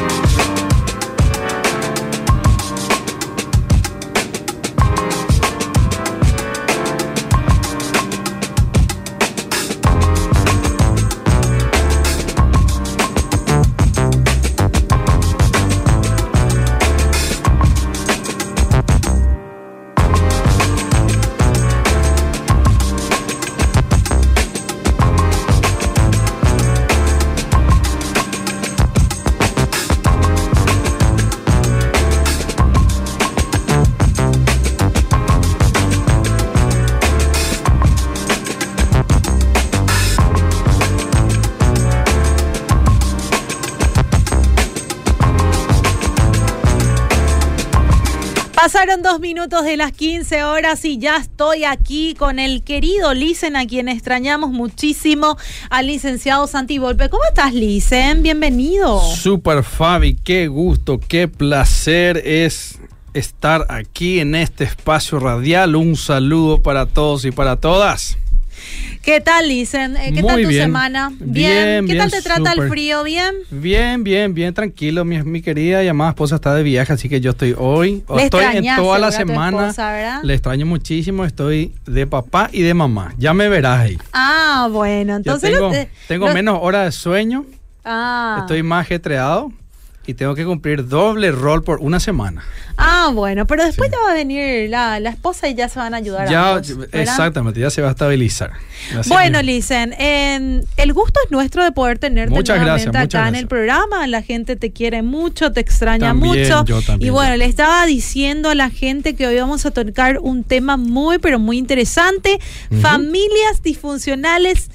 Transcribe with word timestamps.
Bye. 0.00 0.29
Pasaron 48.90 49.04
dos 49.04 49.20
minutos 49.20 49.64
de 49.64 49.76
las 49.76 49.92
15 49.92 50.42
horas 50.42 50.84
y 50.84 50.98
ya 50.98 51.18
estoy 51.18 51.62
aquí 51.62 52.14
con 52.14 52.40
el 52.40 52.64
querido 52.64 53.14
Licen, 53.14 53.54
a 53.54 53.64
quien 53.64 53.88
extrañamos 53.88 54.50
muchísimo, 54.50 55.36
al 55.70 55.86
licenciado 55.86 56.48
Santi 56.48 56.78
Volpe. 56.78 57.08
¿Cómo 57.08 57.22
estás, 57.28 57.54
Licen? 57.54 58.24
Bienvenido. 58.24 59.00
Super 59.00 59.62
Fabi, 59.62 60.16
qué 60.16 60.48
gusto, 60.48 60.98
qué 60.98 61.28
placer 61.28 62.20
es 62.24 62.80
estar 63.14 63.64
aquí 63.68 64.18
en 64.18 64.34
este 64.34 64.64
espacio 64.64 65.20
radial. 65.20 65.76
Un 65.76 65.94
saludo 65.94 66.60
para 66.60 66.86
todos 66.86 67.24
y 67.24 67.30
para 67.30 67.60
todas. 67.60 68.18
¿Qué 69.02 69.20
tal, 69.20 69.48
Lisen? 69.48 69.96
Eh, 69.96 70.12
¿Qué 70.14 70.22
tal 70.22 70.42
tu 70.42 70.50
semana? 70.50 71.12
Bien. 71.18 71.86
¿Qué 71.86 71.94
tal 71.96 72.10
te 72.10 72.20
trata 72.20 72.52
el 72.52 72.68
frío? 72.68 73.02
¿Bien? 73.02 73.34
Bien, 73.50 74.04
bien, 74.04 74.34
bien, 74.34 74.52
tranquilo. 74.52 75.04
Mi, 75.04 75.22
mi, 75.22 75.40
querida 75.40 75.82
y 75.82 75.88
amada 75.88 76.10
esposa 76.10 76.34
está 76.36 76.54
de 76.54 76.62
viaje, 76.62 76.92
así 76.92 77.08
que 77.08 77.20
yo 77.20 77.30
estoy 77.30 77.54
hoy. 77.56 78.04
Le 78.14 78.24
estoy 78.24 78.44
en 78.56 78.76
toda 78.76 78.98
la 78.98 79.10
semana. 79.10 79.72
le 80.22 80.34
extraño 80.34 80.66
muchísimo. 80.66 81.24
Estoy 81.24 81.74
de 81.86 82.06
papá 82.06 82.50
y 82.52 82.62
de 82.62 82.74
mamá. 82.74 83.14
Ya 83.16 83.32
me 83.32 83.48
verás 83.48 83.80
ahí. 83.80 83.98
Ah, 84.12 84.68
bueno. 84.70 85.16
Entonces. 85.16 85.50
tengo, 85.50 85.72
tengo 86.06 86.32
menos 86.32 86.58
horas 86.60 86.84
de 86.84 86.92
sueño. 86.92 87.46
Ah. 87.84 88.38
Estoy 88.40 88.62
más 88.62 88.82
ajetreado 88.82 89.50
y 90.06 90.14
tengo 90.14 90.34
que 90.34 90.44
cumplir 90.44 90.88
doble 90.88 91.30
rol 91.30 91.62
por 91.62 91.78
una 91.80 92.00
semana. 92.00 92.42
Ah, 92.76 93.10
bueno, 93.12 93.46
pero 93.46 93.64
después 93.64 93.90
ya 93.90 93.98
va 94.06 94.12
a 94.12 94.14
venir 94.14 94.70
la, 94.70 94.96
esposa 94.98 95.48
y 95.48 95.54
ya 95.54 95.68
se 95.68 95.78
van 95.78 95.92
a 95.92 95.98
ayudar. 95.98 96.28
Ya, 96.28 96.52
ambos, 96.52 96.72
exactamente, 96.92 97.60
ya 97.60 97.70
se 97.70 97.82
va 97.82 97.88
a 97.88 97.90
estabilizar. 97.90 98.52
bueno, 99.08 99.42
Licen, 99.42 99.94
el 99.98 100.92
gusto 100.92 101.20
es 101.24 101.30
nuestro 101.30 101.62
de 101.62 101.72
poder 101.72 101.98
tenerte 101.98 102.34
muchas 102.34 102.56
nuevamente 102.56 102.90
gracias, 102.90 103.14
acá 103.14 103.28
en 103.28 103.34
el 103.34 103.46
programa. 103.46 104.06
La 104.06 104.22
gente 104.22 104.56
te 104.56 104.72
quiere 104.72 105.02
mucho, 105.02 105.52
te 105.52 105.60
extraña 105.60 106.14
mucho. 106.14 106.64
y 106.98 107.10
bueno, 107.10 107.36
le 107.36 107.44
estaba 107.44 107.84
diciendo 107.86 108.50
a 108.50 108.54
la 108.54 108.70
gente 108.70 109.14
que 109.14 109.26
hoy 109.26 109.36
vamos 109.36 109.66
a 109.66 109.70
tocar 109.70 110.18
un 110.20 110.44
tema 110.44 110.76
muy, 110.76 111.18
pero 111.18 111.38
muy 111.38 111.58
interesante. 111.58 112.40
Familias 112.80 113.62
disfuncionales 113.62 114.70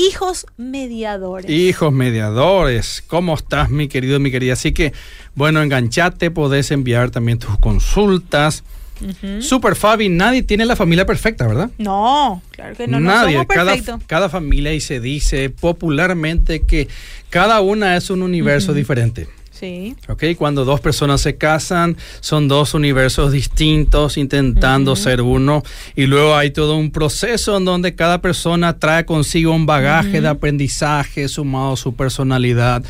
hijos 0.00 0.46
mediadores. 0.56 1.50
Hijos 1.50 1.92
mediadores, 1.92 3.02
¿cómo 3.06 3.34
estás 3.34 3.70
mi 3.70 3.88
querido, 3.88 4.18
mi 4.20 4.30
querida? 4.30 4.54
Así 4.54 4.72
que, 4.72 4.92
bueno, 5.34 5.62
enganchate, 5.62 6.30
podés 6.30 6.70
enviar 6.70 7.10
también 7.10 7.38
tus 7.38 7.58
consultas. 7.58 8.64
Super 9.40 9.76
Fabi, 9.76 10.10
nadie 10.10 10.42
tiene 10.42 10.66
la 10.66 10.76
familia 10.76 11.06
perfecta, 11.06 11.46
¿verdad? 11.46 11.70
No, 11.78 12.42
claro 12.50 12.76
que 12.76 12.86
no. 12.86 13.00
Nadie, 13.00 13.38
no 13.38 13.46
cada, 13.46 13.74
cada, 14.06 14.28
familia 14.28 14.74
y 14.74 14.80
se 14.80 15.00
dice 15.00 15.48
popularmente 15.48 16.60
que 16.62 16.86
cada 17.30 17.62
una 17.62 17.96
es 17.96 18.10
un 18.10 18.22
universo 18.22 18.74
diferente. 18.74 19.26
Sí. 19.60 19.94
¿Ok? 20.08 20.24
Cuando 20.38 20.64
dos 20.64 20.80
personas 20.80 21.20
se 21.20 21.36
casan, 21.36 21.98
son 22.20 22.48
dos 22.48 22.72
universos 22.72 23.30
distintos 23.30 24.16
intentando 24.16 24.96
ser 24.96 25.20
uno. 25.20 25.62
Y 25.94 26.06
luego 26.06 26.34
hay 26.34 26.50
todo 26.50 26.76
un 26.76 26.90
proceso 26.90 27.58
en 27.58 27.66
donde 27.66 27.94
cada 27.94 28.22
persona 28.22 28.78
trae 28.78 29.04
consigo 29.04 29.52
un 29.52 29.66
bagaje 29.66 30.22
de 30.22 30.28
aprendizaje 30.28 31.28
sumado 31.28 31.74
a 31.74 31.76
su 31.76 31.94
personalidad 31.94 32.82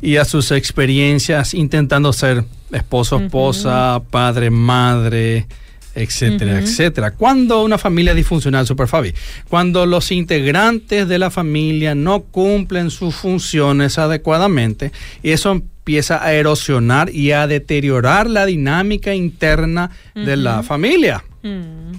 y 0.00 0.16
a 0.16 0.24
sus 0.24 0.52
experiencias 0.52 1.52
intentando 1.52 2.14
ser 2.14 2.44
esposo, 2.72 3.18
esposa, 3.18 4.00
padre, 4.10 4.48
madre, 4.48 5.46
etcétera, 5.94 6.60
etcétera. 6.60 7.10
Cuando 7.10 7.62
una 7.62 7.76
familia 7.76 8.14
disfuncional, 8.14 8.66
Super 8.66 8.88
Fabi, 8.88 9.14
cuando 9.50 9.84
los 9.84 10.10
integrantes 10.10 11.06
de 11.08 11.18
la 11.18 11.30
familia 11.30 11.94
no 11.94 12.22
cumplen 12.22 12.90
sus 12.90 13.14
funciones 13.14 13.98
adecuadamente, 13.98 14.92
y 15.22 15.30
eso 15.30 15.62
empieza 15.84 16.24
a 16.24 16.32
erosionar 16.32 17.10
y 17.10 17.32
a 17.32 17.46
deteriorar 17.46 18.30
la 18.30 18.46
dinámica 18.46 19.14
interna 19.14 19.90
de 20.14 20.34
la 20.38 20.62
familia. 20.62 21.22
Mm. 21.42 21.96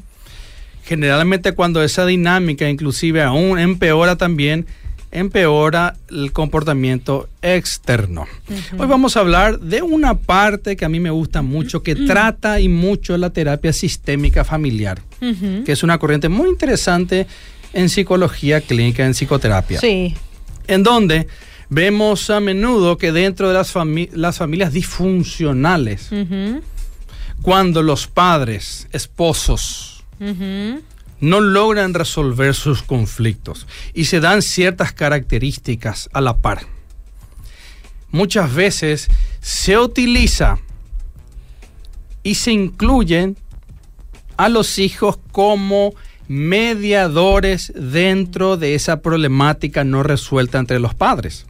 Generalmente 0.83 1.51
cuando 1.51 1.83
esa 1.83 2.03
dinámica 2.07 2.67
inclusive 2.67 3.21
aún 3.21 3.59
empeora 3.59 4.15
también, 4.15 4.65
empeora 5.11 5.97
el 6.09 6.31
comportamiento 6.31 7.29
externo. 7.43 8.25
Hoy 8.75 8.87
vamos 8.87 9.17
a 9.17 9.19
hablar 9.19 9.59
de 9.59 9.83
una 9.83 10.15
parte 10.15 10.75
que 10.75 10.85
a 10.85 10.89
mí 10.89 10.99
me 10.99 11.11
gusta 11.11 11.43
mucho, 11.43 11.83
que 11.83 11.93
trata 11.95 12.59
y 12.59 12.69
mucho 12.69 13.15
la 13.19 13.29
terapia 13.29 13.71
sistémica 13.71 14.43
familiar, 14.43 14.99
que 15.19 15.71
es 15.71 15.83
una 15.83 15.99
corriente 15.99 16.27
muy 16.27 16.49
interesante 16.49 17.27
en 17.71 17.89
psicología 17.89 18.61
clínica, 18.61 19.05
en 19.05 19.11
psicoterapia. 19.11 19.79
Sí. 19.79 20.15
En 20.65 20.81
donde 20.81 21.27
Vemos 21.69 22.29
a 22.29 22.39
menudo 22.39 22.97
que 22.97 23.11
dentro 23.11 23.47
de 23.47 23.53
las, 23.55 23.73
las 24.13 24.37
familias 24.37 24.73
disfuncionales, 24.73 26.09
cuando 27.41 27.81
los 27.81 28.07
padres, 28.07 28.87
esposos, 28.91 30.03
no 31.19 31.41
logran 31.41 31.93
resolver 31.93 32.53
sus 32.53 32.83
conflictos 32.83 33.67
y 33.93 34.05
se 34.05 34.19
dan 34.19 34.41
ciertas 34.41 34.93
características 34.93 36.09
a 36.13 36.21
la 36.21 36.37
par, 36.37 36.61
muchas 38.11 38.53
veces 38.53 39.07
se 39.41 39.77
utiliza 39.77 40.59
y 42.23 42.35
se 42.35 42.51
incluyen 42.51 43.37
a 44.37 44.49
los 44.49 44.79
hijos 44.79 45.19
como 45.31 45.93
mediadores 46.27 47.71
dentro 47.75 48.57
de 48.57 48.75
esa 48.75 49.01
problemática 49.01 49.83
no 49.83 50.03
resuelta 50.03 50.59
entre 50.59 50.79
los 50.79 50.93
padres. 50.93 51.45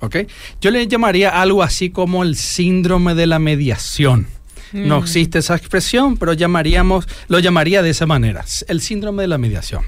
¿Ok? 0.00 0.16
Yo 0.60 0.70
le 0.70 0.86
llamaría 0.86 1.30
algo 1.40 1.62
así 1.62 1.90
como 1.90 2.22
el 2.22 2.36
síndrome 2.36 3.14
de 3.14 3.26
la 3.26 3.38
mediación. 3.38 4.26
No 4.72 4.98
existe 4.98 5.38
esa 5.38 5.56
expresión, 5.56 6.18
pero 6.18 6.34
llamaríamos, 6.34 7.08
lo 7.28 7.38
llamaría 7.38 7.82
de 7.82 7.90
esa 7.90 8.06
manera, 8.06 8.44
el 8.68 8.80
síndrome 8.82 9.22
de 9.22 9.28
la 9.28 9.38
mediación. 9.38 9.82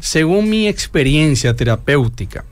Según 0.00 0.50
mi 0.50 0.66
experiencia 0.66 1.54
terapéutica, 1.54 2.44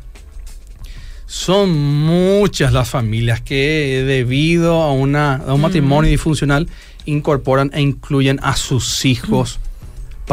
son 1.26 1.72
muchas 1.72 2.72
las 2.72 2.91
familias 2.91 3.41
que 3.41 4.04
debido 4.06 4.82
a, 4.82 4.92
una, 4.92 5.36
a 5.36 5.54
un 5.54 5.62
matrimonio 5.62 6.10
disfuncional 6.10 6.69
incorporan 7.06 7.70
e 7.75 7.81
incluyen 7.81 8.38
a 8.42 8.54
sus 8.54 9.04
hijos 9.04 9.58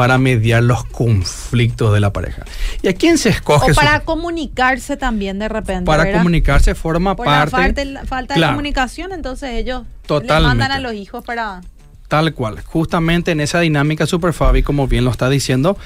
para 0.00 0.16
mediar 0.16 0.62
los 0.62 0.86
conflictos 0.86 1.92
de 1.92 2.00
la 2.00 2.10
pareja. 2.10 2.46
¿Y 2.80 2.88
a 2.88 2.94
quién 2.94 3.18
se 3.18 3.28
escoge? 3.28 3.72
O 3.72 3.74
para 3.74 4.00
comunicarse 4.00 4.96
también 4.96 5.38
de 5.38 5.46
repente. 5.46 5.84
Para 5.84 6.10
comunicarse 6.10 6.74
forma 6.74 7.14
parte. 7.14 7.50
falta, 7.50 8.06
falta 8.06 8.34
de 8.34 8.40
comunicación, 8.40 9.12
entonces 9.12 9.50
ellos 9.50 9.82
le 10.08 10.40
mandan 10.40 10.72
a 10.72 10.80
los 10.80 10.94
hijos 10.94 11.22
para. 11.22 11.60
Tal 12.08 12.32
cual. 12.32 12.62
Justamente 12.62 13.32
en 13.32 13.40
esa 13.40 13.60
dinámica 13.60 14.06
Super 14.06 14.32
Fabi, 14.32 14.62
como 14.62 14.88
bien 14.88 15.04
lo 15.04 15.10
está 15.10 15.28
diciendo, 15.28 15.76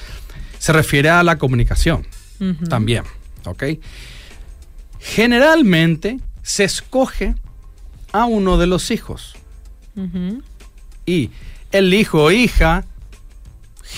se 0.61 0.73
refiere 0.73 1.11
a 1.11 1.25
la 1.25 1.37
comunicación 1.37 2.07
también. 2.69 3.03
¿Ok? 3.47 3.65
Generalmente 5.01 6.21
se 6.41 6.63
escoge 6.63 7.35
a 8.13 8.27
uno 8.27 8.59
de 8.59 8.69
los 8.69 8.93
hijos. 8.93 9.35
Y 11.05 11.33
el 11.73 11.93
hijo 11.93 12.23
o 12.23 12.31
hija 12.31 12.85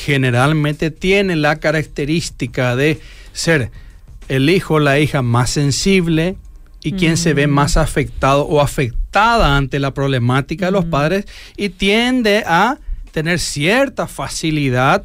generalmente 0.05 0.91
tiene 0.91 1.37
la 1.37 1.57
característica 1.57 2.77
de 2.77 3.01
ser 3.33 3.71
el 4.29 4.51
hijo 4.51 4.75
o 4.75 4.79
la 4.79 4.99
hija 4.99 5.23
más 5.23 5.51
sensible 5.51 6.37
y 6.83 6.93
quien 6.93 7.17
se 7.17 7.35
ve 7.35 7.49
más 7.49 7.77
afectado 7.77 8.43
o 8.43 8.61
afectada 8.61 9.57
ante 9.57 9.81
la 9.81 9.93
problemática 9.93 10.67
de 10.67 10.73
los 10.73 10.85
padres 10.85 11.25
y 11.57 11.71
tiende 11.71 12.45
a 12.47 12.79
tener 13.11 13.41
cierta 13.41 14.07
facilidad 14.07 15.05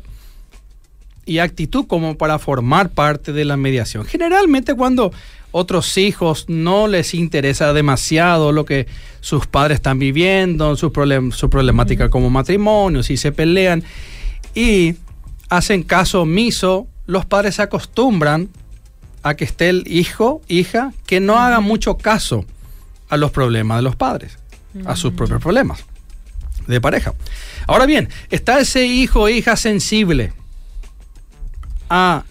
y 1.26 1.40
actitud 1.40 1.86
como 1.88 2.18
para 2.18 2.38
formar 2.38 2.90
parte 2.90 3.34
de 3.34 3.46
la 3.46 3.58
mediación. 3.58 4.06
Generalmente 4.06 4.76
cuando 4.76 5.12
otros 5.52 5.98
hijos 5.98 6.46
no 6.48 6.88
les 6.88 7.14
interesa 7.14 7.74
demasiado 7.74 8.52
lo 8.52 8.66
que 8.66 8.88
sus 9.20 9.48
padres 9.48 9.76
están 9.76 9.98
viviendo, 9.98 10.76
su, 10.76 10.92
su 11.32 11.50
problemática 11.50 12.10
como 12.10 12.30
matrimonio, 12.30 13.02
si 13.04 13.18
se 13.18 13.32
pelean 13.32 13.84
y 14.54 14.96
hacen 15.50 15.84
caso 15.84 16.22
omiso, 16.22 16.88
los 17.06 17.26
padres 17.26 17.56
se 17.56 17.62
acostumbran 17.62 18.50
a 19.24 19.36
que 19.36 19.44
esté 19.44 19.70
el 19.70 19.84
hijo, 19.88 20.42
hija, 20.48 20.94
que 21.06 21.20
no 21.20 21.38
haga 21.38 21.60
mucho 21.60 21.98
caso 21.98 22.46
a 23.10 23.18
los 23.18 23.32
problemas 23.32 23.78
de 23.78 23.84
los 23.84 23.96
padres, 23.96 24.38
a 24.86 24.96
sus 24.96 25.14
propios 25.14 25.42
problemas 25.42 25.84
de 26.68 26.82
pareja. 26.82 27.14
Ahora 27.68 27.86
bien, 27.86 28.10
está 28.30 28.60
ese 28.60 28.86
hijo 28.86 29.22
o 29.22 29.30
hija 29.30 29.56
sensible 29.56 30.34
a 31.90 32.24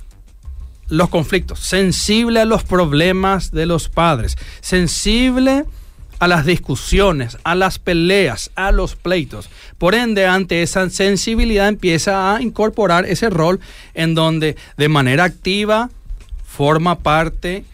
los 0.89 1.09
conflictos, 1.09 1.61
sensible 1.61 2.41
a 2.41 2.45
los 2.45 2.65
problemas 2.65 3.51
de 3.53 3.67
los 3.67 3.89
padres, 3.89 4.37
sensible 4.61 5.53
a 5.61 5.80
las 6.29 6.45
discusiones, 6.45 7.39
a 7.45 7.55
las 7.55 7.79
peleas, 7.79 8.51
a 8.55 8.73
los 8.73 8.95
pleitos. 8.95 9.49
Por 9.79 9.95
ende, 9.95 10.27
ante 10.27 10.63
esa 10.63 10.89
sensibilidad 10.91 11.69
empieza 11.69 12.35
a 12.35 12.43
incorporar 12.43 13.07
ese 13.07 13.31
rol 13.31 13.61
en 13.95 14.15
donde 14.15 14.57
de 14.77 14.89
manera 14.89 15.25
activa 15.25 15.91
forma 16.47 16.99
parte 16.99 17.65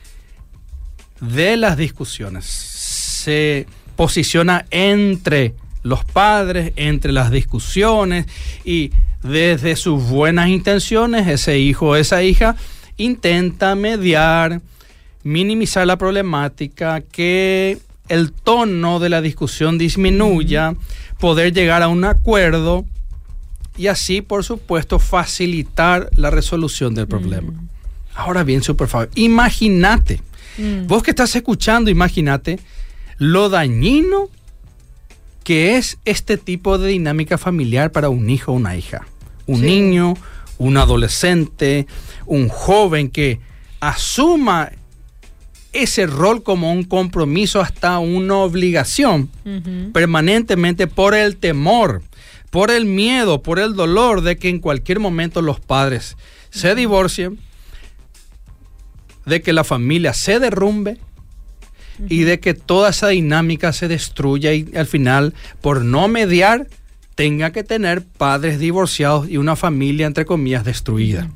de 1.20 1.56
las 1.56 1.76
discusiones. 1.76 2.44
Se 2.46 3.66
posiciona 3.96 4.66
entre 4.70 5.54
los 5.82 6.04
padres, 6.04 6.72
entre 6.76 7.12
las 7.12 7.30
discusiones 7.30 8.26
y 8.64 8.92
desde 9.22 9.76
sus 9.76 10.04
buenas 10.04 10.48
intenciones, 10.48 11.26
ese 11.26 11.58
hijo 11.58 11.88
o 11.88 11.96
esa 11.96 12.22
hija 12.22 12.56
intenta 12.96 13.74
mediar, 13.74 14.60
minimizar 15.22 15.86
la 15.86 15.96
problemática, 15.96 17.00
que 17.00 17.78
el 18.08 18.32
tono 18.32 18.98
de 18.98 19.08
la 19.08 19.20
discusión 19.20 19.78
disminuya, 19.78 20.74
poder 21.18 21.52
llegar 21.52 21.82
a 21.82 21.88
un 21.88 22.04
acuerdo 22.04 22.84
y 23.76 23.88
así, 23.88 24.22
por 24.22 24.44
supuesto, 24.44 24.98
facilitar 24.98 26.10
la 26.14 26.30
resolución 26.30 26.94
del 26.94 27.06
problema. 27.06 27.52
Mm. 27.52 27.68
Ahora 28.14 28.44
bien, 28.44 28.62
super 28.62 28.88
favor, 28.88 29.10
imagínate, 29.14 30.22
mm. 30.56 30.86
vos 30.86 31.02
que 31.02 31.10
estás 31.10 31.34
escuchando, 31.36 31.90
imagínate 31.90 32.58
lo 33.18 33.48
dañino 33.48 34.28
que 35.44 35.76
es 35.76 35.98
este 36.04 36.36
tipo 36.38 36.76
de 36.76 36.88
dinámica 36.88 37.38
familiar 37.38 37.92
para 37.92 38.08
un 38.08 38.28
hijo 38.28 38.52
o 38.52 38.56
una 38.56 38.76
hija. 38.76 39.06
Un 39.46 39.62
niño, 39.62 40.14
un 40.58 40.76
adolescente, 40.76 41.86
un 42.26 42.48
joven 42.48 43.10
que 43.10 43.40
asuma 43.78 44.72
ese 45.82 46.06
rol 46.06 46.42
como 46.42 46.72
un 46.72 46.84
compromiso 46.84 47.60
hasta 47.60 47.98
una 47.98 48.36
obligación 48.36 49.30
permanentemente 49.92 50.86
por 50.86 51.14
el 51.14 51.36
temor, 51.36 52.02
por 52.50 52.70
el 52.70 52.84
miedo, 52.84 53.42
por 53.42 53.58
el 53.58 53.74
dolor 53.74 54.22
de 54.22 54.36
que 54.36 54.48
en 54.48 54.60
cualquier 54.60 55.00
momento 55.00 55.42
los 55.42 55.60
padres 55.60 56.16
se 56.50 56.74
divorcien, 56.74 57.38
de 59.26 59.42
que 59.42 59.52
la 59.52 59.64
familia 59.64 60.14
se 60.14 60.38
derrumbe 60.38 60.98
y 62.08 62.22
de 62.22 62.40
que 62.40 62.54
toda 62.54 62.90
esa 62.90 63.08
dinámica 63.08 63.72
se 63.72 63.88
destruya 63.88 64.52
y 64.52 64.70
al 64.76 64.86
final 64.86 65.34
por 65.60 65.84
no 65.84 66.08
mediar 66.08 66.66
tenga 67.14 67.50
que 67.50 67.64
tener 67.64 68.04
padres 68.04 68.58
divorciados 68.58 69.28
y 69.28 69.38
una 69.38 69.56
familia, 69.56 70.06
entre 70.06 70.26
comillas, 70.26 70.64
destruida. 70.64 71.30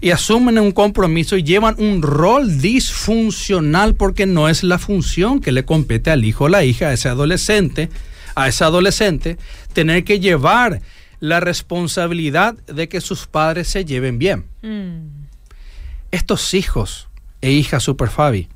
Y 0.00 0.10
asumen 0.10 0.58
un 0.58 0.72
compromiso 0.72 1.36
y 1.36 1.42
llevan 1.42 1.76
un 1.78 2.02
rol 2.02 2.60
disfuncional 2.60 3.94
porque 3.94 4.26
no 4.26 4.48
es 4.48 4.62
la 4.62 4.78
función 4.78 5.40
que 5.40 5.52
le 5.52 5.64
compete 5.64 6.10
al 6.10 6.24
hijo 6.24 6.44
o 6.44 6.48
la 6.48 6.64
hija, 6.64 6.88
a 6.88 6.92
ese 6.92 7.08
adolescente, 7.08 7.90
a 8.34 8.48
ese 8.48 8.64
adolescente, 8.64 9.38
tener 9.72 10.04
que 10.04 10.20
llevar 10.20 10.80
la 11.20 11.40
responsabilidad 11.40 12.54
de 12.66 12.88
que 12.88 13.00
sus 13.00 13.26
padres 13.26 13.68
se 13.68 13.84
lleven 13.84 14.18
bien. 14.18 14.44
Mm. 14.62 15.06
Estos 16.10 16.54
hijos 16.54 17.08
e 17.40 17.50
hijas 17.50 17.82
Super 17.82 18.08
Fabi 18.08 18.48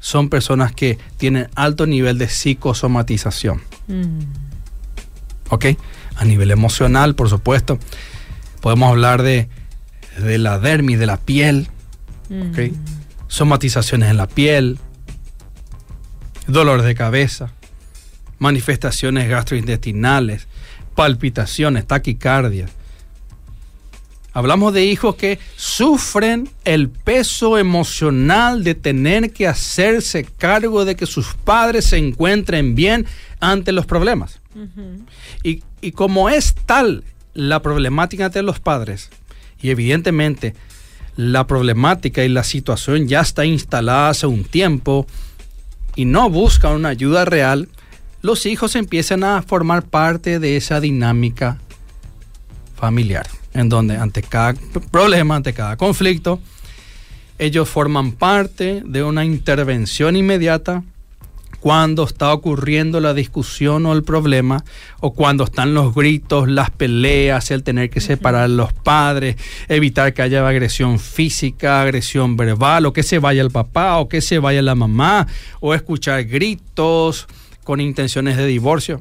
son 0.00 0.28
personas 0.28 0.72
que 0.72 0.98
tienen 1.16 1.48
alto 1.54 1.86
nivel 1.86 2.18
de 2.18 2.28
psicosomatización. 2.28 3.62
Mm. 3.86 4.20
¿ok? 5.50 5.66
A 6.16 6.24
nivel 6.24 6.50
emocional, 6.50 7.14
por 7.14 7.28
supuesto. 7.28 7.78
Podemos 8.60 8.90
hablar 8.90 9.22
de, 9.22 9.48
la 10.18 10.58
dermis, 10.58 10.98
de 10.98 11.06
la 11.06 11.16
piel. 11.16 11.68
Mm. 12.28 12.52
Somatizaciones 13.28 14.10
en 14.10 14.16
la 14.16 14.28
piel, 14.28 14.78
dolor 16.46 16.82
de 16.82 16.94
cabeza, 16.94 17.52
manifestaciones 18.38 19.28
gastrointestinales, 19.28 20.46
palpitaciones, 20.94 21.86
taquicardia. 21.86 22.68
Hablamos 24.32 24.74
de 24.74 24.84
hijos 24.84 25.14
que 25.14 25.38
sufren 25.56 26.48
el 26.64 26.90
peso 26.90 27.56
emocional 27.56 28.64
de 28.64 28.74
tener 28.74 29.32
que 29.32 29.46
hacerse 29.46 30.24
cargo 30.24 30.84
de 30.84 30.96
que 30.96 31.06
sus 31.06 31.34
padres 31.34 31.86
se 31.86 31.98
encuentren 31.98 32.74
bien 32.74 33.06
ante 33.40 33.72
los 33.72 33.86
problemas 33.86 34.40
y, 35.42 35.92
como 35.92 36.28
es 36.28 36.54
tal 36.66 37.04
la 37.34 37.60
problemática 37.60 38.28
de 38.28 38.42
los 38.42 38.60
padres, 38.60 39.10
y 39.64 39.70
evidentemente 39.70 40.54
la 41.16 41.46
problemática 41.46 42.22
y 42.22 42.28
la 42.28 42.44
situación 42.44 43.08
ya 43.08 43.22
está 43.22 43.46
instalada 43.46 44.10
hace 44.10 44.26
un 44.26 44.44
tiempo 44.44 45.06
y 45.96 46.04
no 46.04 46.28
buscan 46.28 46.72
una 46.72 46.90
ayuda 46.90 47.24
real, 47.24 47.68
los 48.20 48.44
hijos 48.44 48.76
empiezan 48.76 49.24
a 49.24 49.40
formar 49.40 49.84
parte 49.84 50.38
de 50.38 50.58
esa 50.58 50.80
dinámica 50.80 51.60
familiar, 52.76 53.26
en 53.54 53.70
donde 53.70 53.96
ante 53.96 54.22
cada 54.22 54.52
problema, 54.90 55.36
ante 55.36 55.54
cada 55.54 55.78
conflicto, 55.78 56.40
ellos 57.38 57.66
forman 57.66 58.12
parte 58.12 58.82
de 58.84 59.02
una 59.02 59.24
intervención 59.24 60.14
inmediata 60.14 60.82
cuando 61.64 62.04
está 62.04 62.30
ocurriendo 62.34 63.00
la 63.00 63.14
discusión 63.14 63.86
o 63.86 63.94
el 63.94 64.02
problema, 64.02 64.62
o 65.00 65.14
cuando 65.14 65.44
están 65.44 65.72
los 65.72 65.94
gritos, 65.94 66.46
las 66.46 66.68
peleas, 66.70 67.50
el 67.50 67.62
tener 67.62 67.88
que 67.88 68.02
separar 68.02 68.42
a 68.42 68.48
los 68.48 68.74
padres, 68.74 69.36
evitar 69.68 70.12
que 70.12 70.20
haya 70.20 70.46
agresión 70.46 70.98
física, 70.98 71.80
agresión 71.80 72.36
verbal, 72.36 72.84
o 72.84 72.92
que 72.92 73.02
se 73.02 73.18
vaya 73.18 73.40
el 73.40 73.50
papá, 73.50 73.96
o 73.96 74.10
que 74.10 74.20
se 74.20 74.38
vaya 74.40 74.60
la 74.60 74.74
mamá, 74.74 75.26
o 75.60 75.72
escuchar 75.72 76.24
gritos 76.24 77.28
con 77.62 77.80
intenciones 77.80 78.36
de 78.36 78.44
divorcio. 78.44 79.00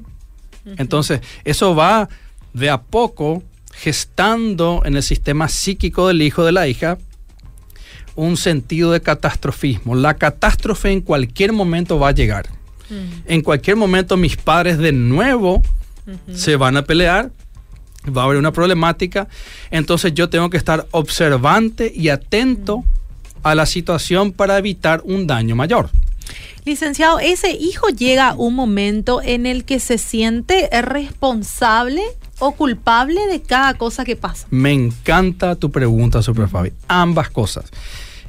Entonces, 0.77 1.19
eso 1.43 1.75
va 1.75 2.07
de 2.53 2.69
a 2.69 2.81
poco 2.81 3.43
gestando 3.73 4.83
en 4.85 4.95
el 4.95 5.03
sistema 5.03 5.49
psíquico 5.49 6.07
del 6.07 6.21
hijo 6.21 6.45
de 6.45 6.53
la 6.53 6.69
hija 6.69 6.97
un 8.15 8.37
sentido 8.37 8.91
de 8.91 9.01
catastrofismo. 9.01 9.95
La 9.95 10.15
catástrofe 10.15 10.91
en 10.91 11.01
cualquier 11.01 11.53
momento 11.53 11.99
va 11.99 12.09
a 12.09 12.13
llegar. 12.13 12.47
En 13.25 13.41
cualquier 13.41 13.75
momento 13.75 14.17
mis 14.17 14.37
padres 14.37 14.77
de 14.77 14.91
nuevo 14.91 15.63
se 16.33 16.57
van 16.57 16.77
a 16.77 16.83
pelear, 16.83 17.31
va 18.05 18.21
a 18.21 18.25
haber 18.25 18.37
una 18.37 18.51
problemática, 18.51 19.27
entonces 19.71 20.13
yo 20.13 20.29
tengo 20.29 20.49
que 20.49 20.57
estar 20.57 20.85
observante 20.91 21.91
y 21.95 22.09
atento 22.09 22.83
a 23.41 23.55
la 23.55 23.65
situación 23.65 24.31
para 24.31 24.57
evitar 24.57 25.01
un 25.05 25.25
daño 25.25 25.55
mayor. 25.55 25.89
Licenciado, 26.65 27.19
ese 27.19 27.51
hijo 27.51 27.89
llega 27.89 28.29
a 28.29 28.35
un 28.35 28.53
momento 28.53 29.21
en 29.21 29.45
el 29.45 29.65
que 29.65 29.79
se 29.79 29.97
siente 29.97 30.69
responsable 30.81 32.03
o 32.45 32.51
culpable 32.51 33.27
de 33.27 33.41
cada 33.41 33.73
cosa 33.75 34.03
que 34.03 34.15
pasa. 34.15 34.47
Me 34.49 34.71
encanta 34.71 35.55
tu 35.55 35.71
pregunta, 35.71 36.21
Super 36.21 36.47
Fabi. 36.47 36.73
Ambas 36.87 37.29
cosas. 37.29 37.71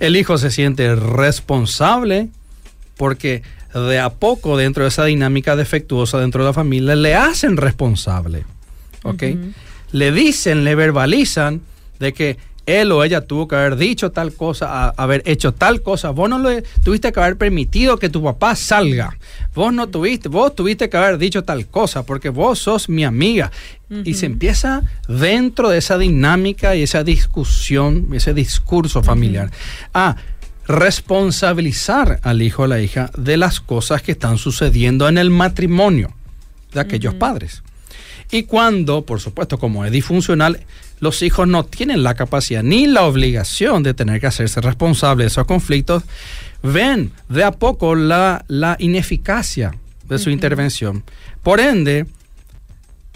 El 0.00 0.16
hijo 0.16 0.38
se 0.38 0.50
siente 0.50 0.94
responsable 0.94 2.28
porque 2.96 3.42
de 3.74 3.98
a 3.98 4.10
poco 4.10 4.56
dentro 4.56 4.84
de 4.84 4.88
esa 4.88 5.04
dinámica 5.04 5.56
defectuosa 5.56 6.18
dentro 6.20 6.42
de 6.42 6.50
la 6.50 6.52
familia 6.52 6.94
le 6.94 7.14
hacen 7.14 7.56
responsable. 7.56 8.44
¿Ok? 9.02 9.24
Le 9.92 10.12
dicen, 10.12 10.64
le 10.64 10.74
verbalizan 10.74 11.60
de 11.98 12.12
que 12.12 12.36
él 12.66 12.92
o 12.92 13.04
ella 13.04 13.22
tuvo 13.22 13.46
que 13.48 13.56
haber 13.56 13.76
dicho 13.76 14.10
tal 14.10 14.32
cosa, 14.32 14.90
haber 14.90 15.22
hecho 15.26 15.52
tal 15.52 15.82
cosa. 15.82 16.10
Vos 16.10 16.28
no 16.28 16.38
le 16.38 16.62
tuviste 16.82 17.12
que 17.12 17.20
haber 17.20 17.36
permitido 17.36 17.98
que 17.98 18.08
tu 18.08 18.22
papá 18.22 18.56
salga. 18.56 19.16
Vos 19.54 19.72
no 19.72 19.88
tuviste, 19.88 20.28
vos 20.28 20.54
tuviste 20.54 20.88
que 20.88 20.96
haber 20.96 21.18
dicho 21.18 21.42
tal 21.42 21.66
cosa 21.66 22.04
porque 22.04 22.30
vos 22.30 22.58
sos 22.58 22.88
mi 22.88 23.04
amiga. 23.04 23.50
Y 24.04 24.14
se 24.14 24.26
empieza 24.26 24.82
dentro 25.06 25.68
de 25.68 25.78
esa 25.78 25.98
dinámica 25.98 26.74
y 26.74 26.82
esa 26.82 27.04
discusión, 27.04 28.08
ese 28.12 28.34
discurso 28.34 29.04
familiar, 29.04 29.52
a 29.92 30.16
responsabilizar 30.66 32.18
al 32.22 32.42
hijo 32.42 32.62
o 32.62 32.66
la 32.66 32.80
hija 32.80 33.10
de 33.16 33.36
las 33.36 33.60
cosas 33.60 34.02
que 34.02 34.12
están 34.12 34.38
sucediendo 34.38 35.08
en 35.08 35.18
el 35.18 35.30
matrimonio 35.30 36.12
de 36.72 36.80
aquellos 36.80 37.14
padres. 37.14 37.62
Y 38.30 38.44
cuando, 38.44 39.04
por 39.04 39.20
supuesto, 39.20 39.58
como 39.58 39.84
es 39.84 39.92
disfuncional, 39.92 40.60
los 41.00 41.22
hijos 41.22 41.46
no 41.48 41.64
tienen 41.64 42.02
la 42.02 42.14
capacidad 42.14 42.62
ni 42.62 42.86
la 42.86 43.02
obligación 43.02 43.82
de 43.82 43.94
tener 43.94 44.20
que 44.20 44.26
hacerse 44.26 44.60
responsables 44.60 45.24
de 45.24 45.28
esos 45.28 45.46
conflictos, 45.46 46.02
ven 46.62 47.12
de 47.28 47.44
a 47.44 47.52
poco 47.52 47.94
la, 47.94 48.44
la 48.48 48.76
ineficacia 48.78 49.74
de 50.08 50.18
su 50.18 50.30
intervención. 50.30 51.04
Por 51.42 51.60
ende, 51.60 52.06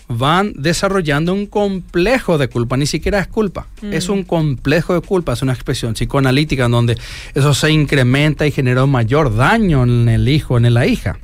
van 0.09 0.55
desarrollando 0.57 1.35
un 1.35 1.47
complejo 1.47 2.39
de 2.39 2.49
culpa, 2.49 2.77
ni 2.77 2.87
siquiera 2.87 3.21
es 3.21 3.29
culpa, 3.29 3.67
es 3.83 4.09
un 4.09 4.25
complejo 4.25 4.95
de 4.95 5.03
culpa, 5.03 5.35
es 5.35 5.43
una 5.43 5.53
expresión 5.53 5.93
psicoanalítica 5.95 6.65
en 6.65 6.71
donde 6.73 6.99
eso 7.35 7.55
se 7.55 7.71
incrementa 7.71 8.47
y 8.47 8.51
genera 8.51 8.85
un 8.85 8.91
mayor 8.91 9.37
daño 9.37 9.83
en 9.83 10.09
el 10.09 10.29
hijo, 10.29 10.57
en 10.57 10.73
la 10.73 10.87
hija. 10.87 11.19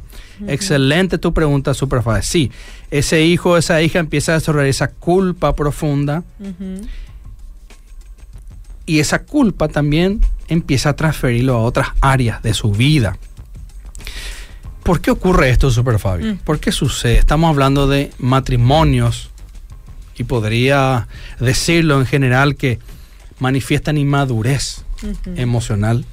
Excelente 0.46 1.18
tu 1.18 1.32
pregunta, 1.32 1.74
súper 1.74 2.02
fácil. 2.02 2.22
Sí, 2.22 2.52
ese 2.90 3.24
hijo 3.24 3.50
o 3.50 3.56
esa 3.56 3.80
hija 3.82 3.98
empieza 3.98 4.32
a 4.32 4.34
desarrollar 4.36 4.68
esa 4.68 4.88
culpa 4.88 5.54
profunda 5.54 6.24
y 8.86 8.98
esa 9.00 9.20
culpa 9.20 9.68
también 9.68 10.20
empieza 10.48 10.90
a 10.90 10.96
transferirlo 10.96 11.54
a 11.54 11.62
otras 11.62 11.88
áreas 12.00 12.42
de 12.42 12.54
su 12.54 12.70
vida. 12.70 13.16
¿Por 14.82 15.00
qué 15.00 15.10
ocurre 15.10 15.48
esto, 15.48 15.70
Super 15.70 15.98
Fabi? 15.98 16.24
Mm. 16.24 16.36
¿Por 16.38 16.60
qué 16.60 16.70
sucede? 16.70 17.18
Estamos 17.18 17.48
hablando 17.48 17.88
de 17.88 18.10
matrimonios 18.18 19.30
y 20.16 20.24
podría 20.24 21.08
decirlo 21.40 21.98
en 21.98 22.06
general 22.06 22.56
que 22.56 22.78
manifiestan 23.38 23.96
inmadurez 23.96 24.84
emocional. 25.36 26.04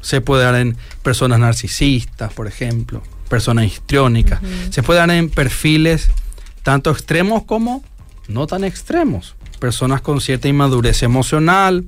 Se 0.00 0.20
puede 0.20 0.44
dar 0.44 0.54
en 0.54 0.76
personas 1.02 1.40
narcisistas, 1.40 2.32
por 2.32 2.46
ejemplo, 2.46 3.02
personas 3.28 3.66
histriónicas. 3.66 4.40
Se 4.70 4.82
puede 4.82 5.00
dar 5.00 5.10
en 5.10 5.30
perfiles 5.30 6.10
tanto 6.62 6.90
extremos 6.90 7.44
como 7.44 7.82
no 8.28 8.46
tan 8.46 8.64
extremos. 8.64 9.36
Personas 9.58 10.00
con 10.00 10.20
cierta 10.20 10.48
inmadurez 10.48 11.02
emocional, 11.02 11.84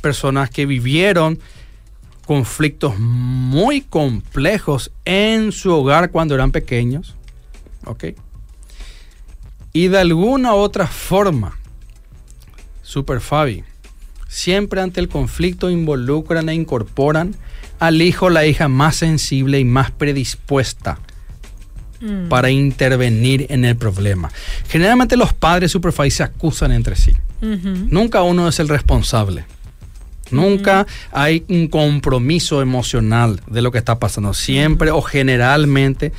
personas 0.00 0.50
que 0.50 0.66
vivieron 0.66 1.38
conflictos 2.26 2.98
muy 2.98 3.80
complejos 3.80 4.92
en 5.04 5.52
su 5.52 5.72
hogar 5.72 6.10
cuando 6.10 6.34
eran 6.34 6.52
pequeños. 6.52 7.16
¿Ok? 7.84 8.04
Y 9.72 9.88
de 9.88 9.98
alguna 9.98 10.54
u 10.54 10.58
otra 10.58 10.86
forma, 10.86 11.58
Super 12.82 13.20
Fabi, 13.20 13.64
siempre 14.32 14.80
ante 14.80 14.98
el 14.98 15.08
conflicto 15.08 15.70
involucran 15.70 16.48
e 16.48 16.54
incorporan 16.54 17.36
al 17.78 18.00
hijo 18.00 18.26
o 18.26 18.30
la 18.30 18.46
hija 18.46 18.66
más 18.66 18.96
sensible 18.96 19.60
y 19.60 19.64
más 19.66 19.90
predispuesta 19.90 20.98
mm. 22.00 22.28
para 22.28 22.50
intervenir 22.50 23.46
en 23.50 23.66
el 23.66 23.76
problema. 23.76 24.32
Generalmente 24.68 25.18
los 25.18 25.34
padres 25.34 25.72
Super 25.72 25.92
Fabi 25.92 26.10
se 26.10 26.22
acusan 26.22 26.72
entre 26.72 26.96
sí. 26.96 27.12
Nunca 27.42 28.22
uno 28.22 28.48
es 28.48 28.60
el 28.60 28.68
responsable. 28.68 29.44
Nunca 30.30 30.86
hay 31.10 31.44
un 31.48 31.66
compromiso 31.66 32.62
emocional 32.62 33.40
de 33.48 33.62
lo 33.62 33.72
que 33.72 33.78
está 33.78 33.98
pasando. 33.98 34.32
Siempre 34.32 34.92
o 34.92 35.02
generalmente 35.02 36.12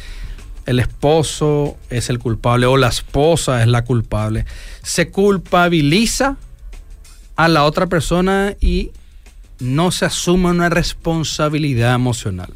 el 0.66 0.80
esposo 0.80 1.78
es 1.90 2.10
el 2.10 2.20
culpable 2.20 2.66
o 2.66 2.78
la 2.78 2.90
esposa 2.90 3.62
es 3.62 3.68
la 3.70 3.86
culpable. 3.86 4.46
Se 4.84 5.10
culpabiliza 5.10 6.38
a 7.36 7.48
la 7.48 7.64
otra 7.64 7.88
persona 7.88 8.56
y 8.60 8.92
no 9.60 9.92
se 9.92 10.06
asume 10.06 10.50
una 10.50 10.70
responsabilidad 10.70 11.96
emocional. 11.96 12.54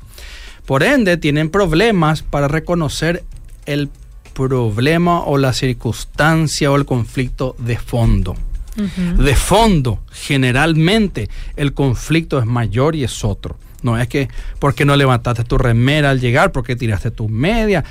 Por 0.66 0.84
ende, 0.84 1.18
tienen 1.18 1.50
problemas 1.50 2.22
para 2.22 2.48
reconocer 2.48 3.24
el 3.66 3.90
problema 4.34 5.22
o 5.22 5.38
la 5.38 5.54
circunstancia 5.54 6.72
o 6.72 6.76
el 6.76 6.86
conflicto 6.86 7.56
de 7.60 7.78
fondo 7.78 8.36
de 8.78 9.36
fondo, 9.36 10.00
generalmente 10.12 11.30
el 11.56 11.74
conflicto 11.74 12.40
es 12.40 12.46
mayor 12.46 12.96
y 12.96 13.04
es 13.04 13.24
otro. 13.24 13.58
No 13.82 13.98
es 13.98 14.08
que 14.08 14.30
porque 14.60 14.86
no 14.86 14.96
levantaste 14.96 15.44
tu 15.44 15.58
remera 15.58 16.12
al 16.12 16.20
llegar, 16.20 16.52
porque 16.52 16.76
tiraste 16.76 17.12
tu 17.12 17.28
media. 17.28 17.84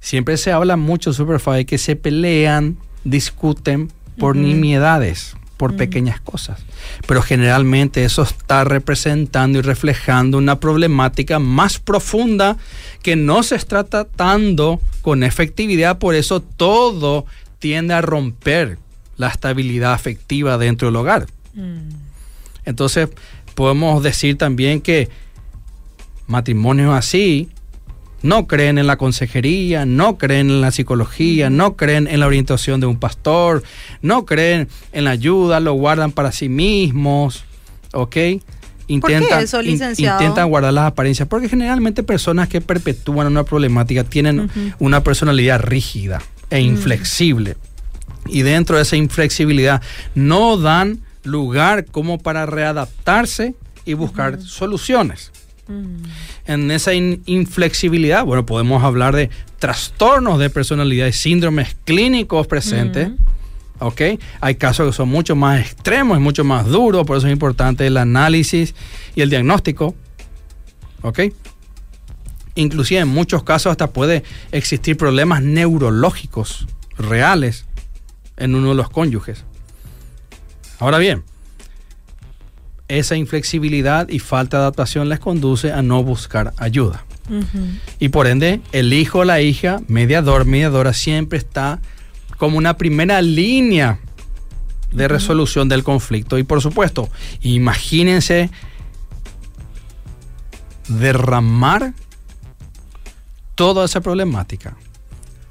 Siempre 0.00 0.36
se 0.36 0.52
habla 0.52 0.76
mucho, 0.76 1.12
Superfly, 1.12 1.64
que 1.64 1.76
se 1.76 1.96
pelean, 1.96 2.78
discuten 3.04 3.90
por 4.18 4.36
nimiedades, 4.36 5.36
por 5.58 5.76
pequeñas 5.76 6.20
cosas. 6.20 6.60
Pero 7.06 7.20
generalmente 7.20 8.04
eso 8.04 8.22
está 8.22 8.64
representando 8.64 9.58
y 9.58 9.62
reflejando 9.62 10.38
una 10.38 10.60
problemática 10.60 11.38
más 11.38 11.78
profunda 11.78 12.56
que 13.02 13.16
no 13.16 13.42
se 13.42 13.56
está 13.56 13.84
tratando 13.84 14.80
con 15.02 15.22
efectividad. 15.22 15.98
Por 15.98 16.14
eso 16.14 16.40
todo 16.40 17.26
tiende 17.58 17.92
a 17.92 18.00
romper 18.00 18.78
la 19.16 19.28
estabilidad 19.28 19.92
afectiva 19.92 20.56
dentro 20.56 20.88
del 20.88 20.96
hogar. 20.96 21.26
Mm. 21.54 21.90
Entonces, 22.64 23.08
podemos 23.54 24.02
decir 24.02 24.38
también 24.38 24.80
que 24.80 25.08
matrimonios 26.28 26.94
así 26.96 27.48
no 28.22 28.46
creen 28.46 28.78
en 28.78 28.86
la 28.86 28.96
consejería, 28.96 29.86
no 29.86 30.18
creen 30.18 30.50
en 30.50 30.60
la 30.60 30.70
psicología, 30.70 31.50
no 31.50 31.76
creen 31.76 32.06
en 32.08 32.20
la 32.20 32.26
orientación 32.26 32.80
de 32.80 32.86
un 32.86 32.98
pastor, 32.98 33.62
no 34.02 34.26
creen 34.26 34.68
en 34.92 35.04
la 35.04 35.10
ayuda, 35.10 35.60
lo 35.60 35.74
guardan 35.74 36.12
para 36.12 36.32
sí 36.32 36.48
mismos, 36.48 37.44
¿ok? 37.92 38.16
Intentan, 38.88 39.46
intentan 39.96 40.48
guardar 40.48 40.72
las 40.72 40.86
apariencias, 40.86 41.28
porque 41.28 41.48
generalmente 41.48 42.02
personas 42.02 42.48
que 42.48 42.62
perpetúan 42.62 43.26
una 43.26 43.44
problemática 43.44 44.02
tienen 44.02 44.50
una 44.78 45.02
personalidad 45.02 45.60
rígida 45.60 46.22
e 46.48 46.60
inflexible. 46.60 47.56
Y 48.26 48.42
dentro 48.42 48.76
de 48.76 48.82
esa 48.82 48.96
inflexibilidad 48.96 49.82
no 50.14 50.56
dan 50.56 51.00
lugar 51.22 51.84
como 51.84 52.18
para 52.18 52.46
readaptarse 52.46 53.54
y 53.84 53.92
buscar 53.92 54.40
soluciones. 54.40 55.32
Mm. 55.68 56.02
En 56.46 56.70
esa 56.70 56.94
inflexibilidad, 56.94 58.24
bueno, 58.24 58.46
podemos 58.46 58.82
hablar 58.82 59.14
de 59.14 59.30
trastornos 59.58 60.38
de 60.38 60.50
personalidad 60.50 61.06
y 61.06 61.12
síndromes 61.12 61.76
clínicos 61.84 62.46
presentes. 62.46 63.10
¿Ok? 63.80 64.00
Hay 64.40 64.56
casos 64.56 64.88
que 64.88 64.92
son 64.92 65.08
mucho 65.08 65.36
más 65.36 65.60
extremos 65.60 66.18
y 66.18 66.20
mucho 66.20 66.42
más 66.42 66.66
duros, 66.66 67.06
por 67.06 67.16
eso 67.16 67.28
es 67.28 67.32
importante 67.32 67.86
el 67.86 67.96
análisis 67.96 68.74
y 69.14 69.20
el 69.20 69.30
diagnóstico. 69.30 69.94
¿Ok? 71.02 71.20
Inclusive 72.56 73.02
en 73.02 73.08
muchos 73.08 73.44
casos 73.44 73.70
hasta 73.70 73.90
puede 73.90 74.24
existir 74.50 74.96
problemas 74.96 75.42
neurológicos 75.42 76.66
reales 76.96 77.66
en 78.36 78.56
uno 78.56 78.70
de 78.70 78.74
los 78.74 78.90
cónyuges. 78.90 79.44
Ahora 80.80 80.98
bien, 80.98 81.22
esa 82.88 83.16
inflexibilidad 83.16 84.08
y 84.08 84.18
falta 84.18 84.56
de 84.56 84.62
adaptación 84.62 85.08
les 85.08 85.20
conduce 85.20 85.72
a 85.72 85.82
no 85.82 86.02
buscar 86.02 86.52
ayuda. 86.56 87.04
Y 87.98 88.08
por 88.08 88.26
ende, 88.26 88.62
el 88.72 88.92
hijo 88.92 89.18
o 89.18 89.24
la 89.24 89.42
hija, 89.42 89.80
mediador, 89.86 90.46
mediadora, 90.46 90.94
siempre 90.94 91.38
está 91.38 91.80
como 92.38 92.56
una 92.56 92.78
primera 92.78 93.20
línea 93.20 93.98
de 94.92 95.08
resolución 95.08 95.68
del 95.68 95.84
conflicto. 95.84 96.38
Y 96.38 96.44
por 96.44 96.62
supuesto, 96.62 97.10
imagínense 97.42 98.50
derramar 100.88 101.92
toda 103.54 103.84
esa 103.84 104.00
problemática 104.00 104.76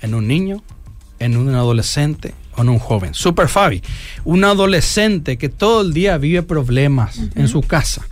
en 0.02 0.16
un 0.16 0.28
niño, 0.28 0.64
en 1.20 1.38
un 1.38 1.54
adolescente, 1.54 2.34
con 2.58 2.70
un 2.70 2.80
joven. 2.80 3.14
Super 3.14 3.48
Fabi, 3.48 3.84
un 4.26 4.44
adolescente 4.44 5.38
que 5.38 5.48
todo 5.48 5.82
el 5.82 5.94
día 5.94 6.18
vive 6.18 6.42
problemas 6.42 7.20
en 7.36 7.48
su 7.48 7.62
casa. 7.62 8.08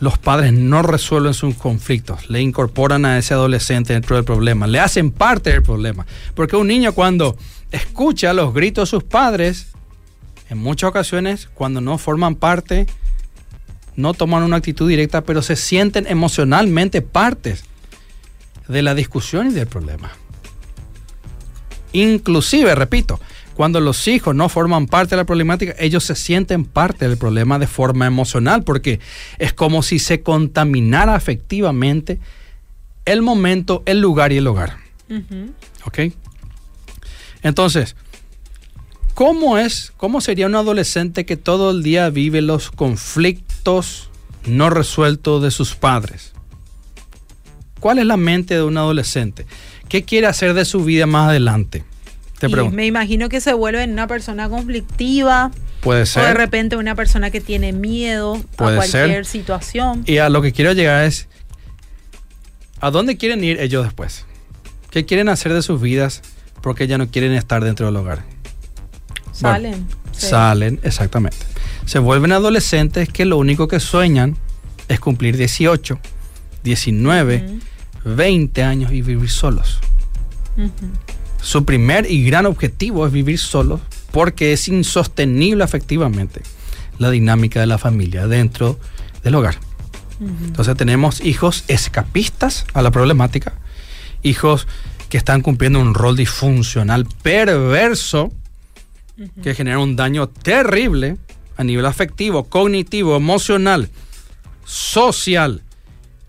Los 0.00 0.16
padres 0.16 0.54
no 0.54 0.82
resuelven 0.82 1.34
sus 1.34 1.56
conflictos, 1.56 2.30
le 2.30 2.40
incorporan 2.40 3.04
a 3.04 3.18
ese 3.18 3.34
adolescente 3.34 3.92
dentro 3.92 4.16
del 4.16 4.24
problema, 4.24 4.66
le 4.66 4.80
hacen 4.80 5.10
parte 5.10 5.50
del 5.50 5.62
problema. 5.62 6.06
Porque 6.34 6.56
un 6.56 6.68
niño 6.68 6.94
cuando 6.94 7.36
escucha 7.70 8.32
los 8.32 8.54
gritos 8.54 8.88
de 8.88 8.96
sus 8.96 9.04
padres, 9.04 9.66
en 10.48 10.56
muchas 10.56 10.88
ocasiones 10.88 11.50
cuando 11.52 11.82
no 11.82 11.98
forman 11.98 12.34
parte, 12.34 12.86
no 13.94 14.14
toman 14.14 14.42
una 14.42 14.56
actitud 14.56 14.88
directa, 14.88 15.20
pero 15.20 15.42
se 15.42 15.54
sienten 15.54 16.06
emocionalmente 16.06 17.02
partes 17.02 17.64
de 18.68 18.80
la 18.80 18.94
discusión 18.94 19.48
y 19.48 19.52
del 19.52 19.66
problema. 19.66 20.12
Inclusive, 21.92 22.74
repito, 22.74 23.20
cuando 23.54 23.80
los 23.80 24.08
hijos 24.08 24.34
no 24.34 24.48
forman 24.48 24.86
parte 24.86 25.10
de 25.10 25.16
la 25.18 25.24
problemática, 25.24 25.74
ellos 25.78 26.04
se 26.04 26.14
sienten 26.14 26.64
parte 26.64 27.08
del 27.08 27.18
problema 27.18 27.58
de 27.58 27.66
forma 27.66 28.06
emocional, 28.06 28.62
porque 28.62 29.00
es 29.38 29.52
como 29.52 29.82
si 29.82 29.98
se 29.98 30.22
contaminara 30.22 31.14
afectivamente 31.14 32.18
el 33.04 33.22
momento, 33.22 33.82
el 33.86 34.00
lugar 34.00 34.32
y 34.32 34.38
el 34.38 34.46
hogar. 34.46 34.78
¿Ok? 35.84 35.98
Entonces, 37.42 37.96
¿cómo 39.14 39.58
es, 39.58 39.92
cómo 39.96 40.20
sería 40.20 40.46
un 40.46 40.54
adolescente 40.54 41.26
que 41.26 41.36
todo 41.36 41.72
el 41.72 41.82
día 41.82 42.08
vive 42.08 42.40
los 42.40 42.70
conflictos 42.70 44.08
no 44.46 44.70
resueltos 44.70 45.42
de 45.42 45.50
sus 45.50 45.74
padres? 45.74 46.32
¿Cuál 47.80 47.98
es 47.98 48.06
la 48.06 48.16
mente 48.16 48.54
de 48.54 48.62
un 48.62 48.78
adolescente? 48.78 49.44
¿Qué 49.88 50.04
quiere 50.04 50.28
hacer 50.28 50.54
de 50.54 50.64
su 50.64 50.84
vida 50.84 51.06
más 51.06 51.30
adelante? 51.30 51.84
Te 52.48 52.70
me 52.70 52.86
imagino 52.86 53.28
que 53.28 53.40
se 53.40 53.52
vuelve 53.52 53.84
una 53.84 54.06
persona 54.06 54.48
conflictiva. 54.48 55.50
Puede 55.80 56.06
ser. 56.06 56.24
O 56.24 56.26
de 56.26 56.34
repente 56.34 56.76
una 56.76 56.94
persona 56.94 57.30
que 57.30 57.40
tiene 57.40 57.72
miedo 57.72 58.36
a 58.56 58.74
cualquier 58.74 59.26
situación. 59.26 60.02
Y 60.06 60.18
a 60.18 60.28
lo 60.28 60.42
que 60.42 60.52
quiero 60.52 60.72
llegar 60.72 61.04
es, 61.04 61.28
¿a 62.80 62.90
dónde 62.90 63.16
quieren 63.16 63.44
ir 63.44 63.60
ellos 63.60 63.84
después? 63.84 64.24
¿Qué 64.90 65.06
quieren 65.06 65.28
hacer 65.28 65.52
de 65.52 65.62
sus 65.62 65.80
vidas 65.80 66.22
porque 66.60 66.86
ya 66.86 66.98
no 66.98 67.08
quieren 67.08 67.32
estar 67.32 67.64
dentro 67.64 67.86
del 67.86 67.96
hogar? 67.96 68.24
Salen. 69.32 69.86
Salen, 70.12 70.80
exactamente. 70.82 71.38
Se 71.86 71.98
vuelven 71.98 72.32
adolescentes 72.32 73.08
que 73.08 73.24
lo 73.24 73.38
único 73.38 73.68
que 73.68 73.80
sueñan 73.80 74.36
es 74.88 75.00
cumplir 75.00 75.36
18, 75.36 75.98
19, 76.62 77.58
20 78.04 78.62
años 78.62 78.92
y 78.92 79.02
vivir 79.02 79.30
solos. 79.30 79.80
Su 81.42 81.64
primer 81.64 82.08
y 82.10 82.24
gran 82.24 82.46
objetivo 82.46 83.06
es 83.06 83.12
vivir 83.12 83.38
solos 83.38 83.80
porque 84.12 84.52
es 84.52 84.68
insostenible 84.68 85.64
efectivamente 85.64 86.40
la 86.98 87.10
dinámica 87.10 87.60
de 87.60 87.66
la 87.66 87.78
familia 87.78 88.28
dentro 88.28 88.78
del 89.24 89.34
hogar. 89.34 89.56
Entonces 90.20 90.76
tenemos 90.76 91.20
hijos 91.20 91.64
escapistas 91.66 92.64
a 92.74 92.82
la 92.82 92.92
problemática, 92.92 93.54
hijos 94.22 94.68
que 95.08 95.18
están 95.18 95.42
cumpliendo 95.42 95.80
un 95.80 95.94
rol 95.94 96.16
disfuncional 96.16 97.06
perverso 97.22 98.32
que 99.42 99.54
genera 99.54 99.80
un 99.80 99.96
daño 99.96 100.28
terrible 100.28 101.16
a 101.56 101.64
nivel 101.64 101.86
afectivo, 101.86 102.44
cognitivo, 102.44 103.16
emocional, 103.16 103.88
social, 104.64 105.62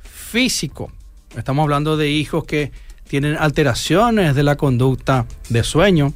físico. 0.02 0.92
Estamos 1.38 1.64
hablando 1.64 1.98
de 1.98 2.10
hijos 2.10 2.46
que 2.46 2.72
tienen 3.14 3.38
alteraciones 3.40 4.34
de 4.34 4.42
la 4.42 4.56
conducta 4.56 5.28
de 5.50 5.64
sueño, 5.64 6.14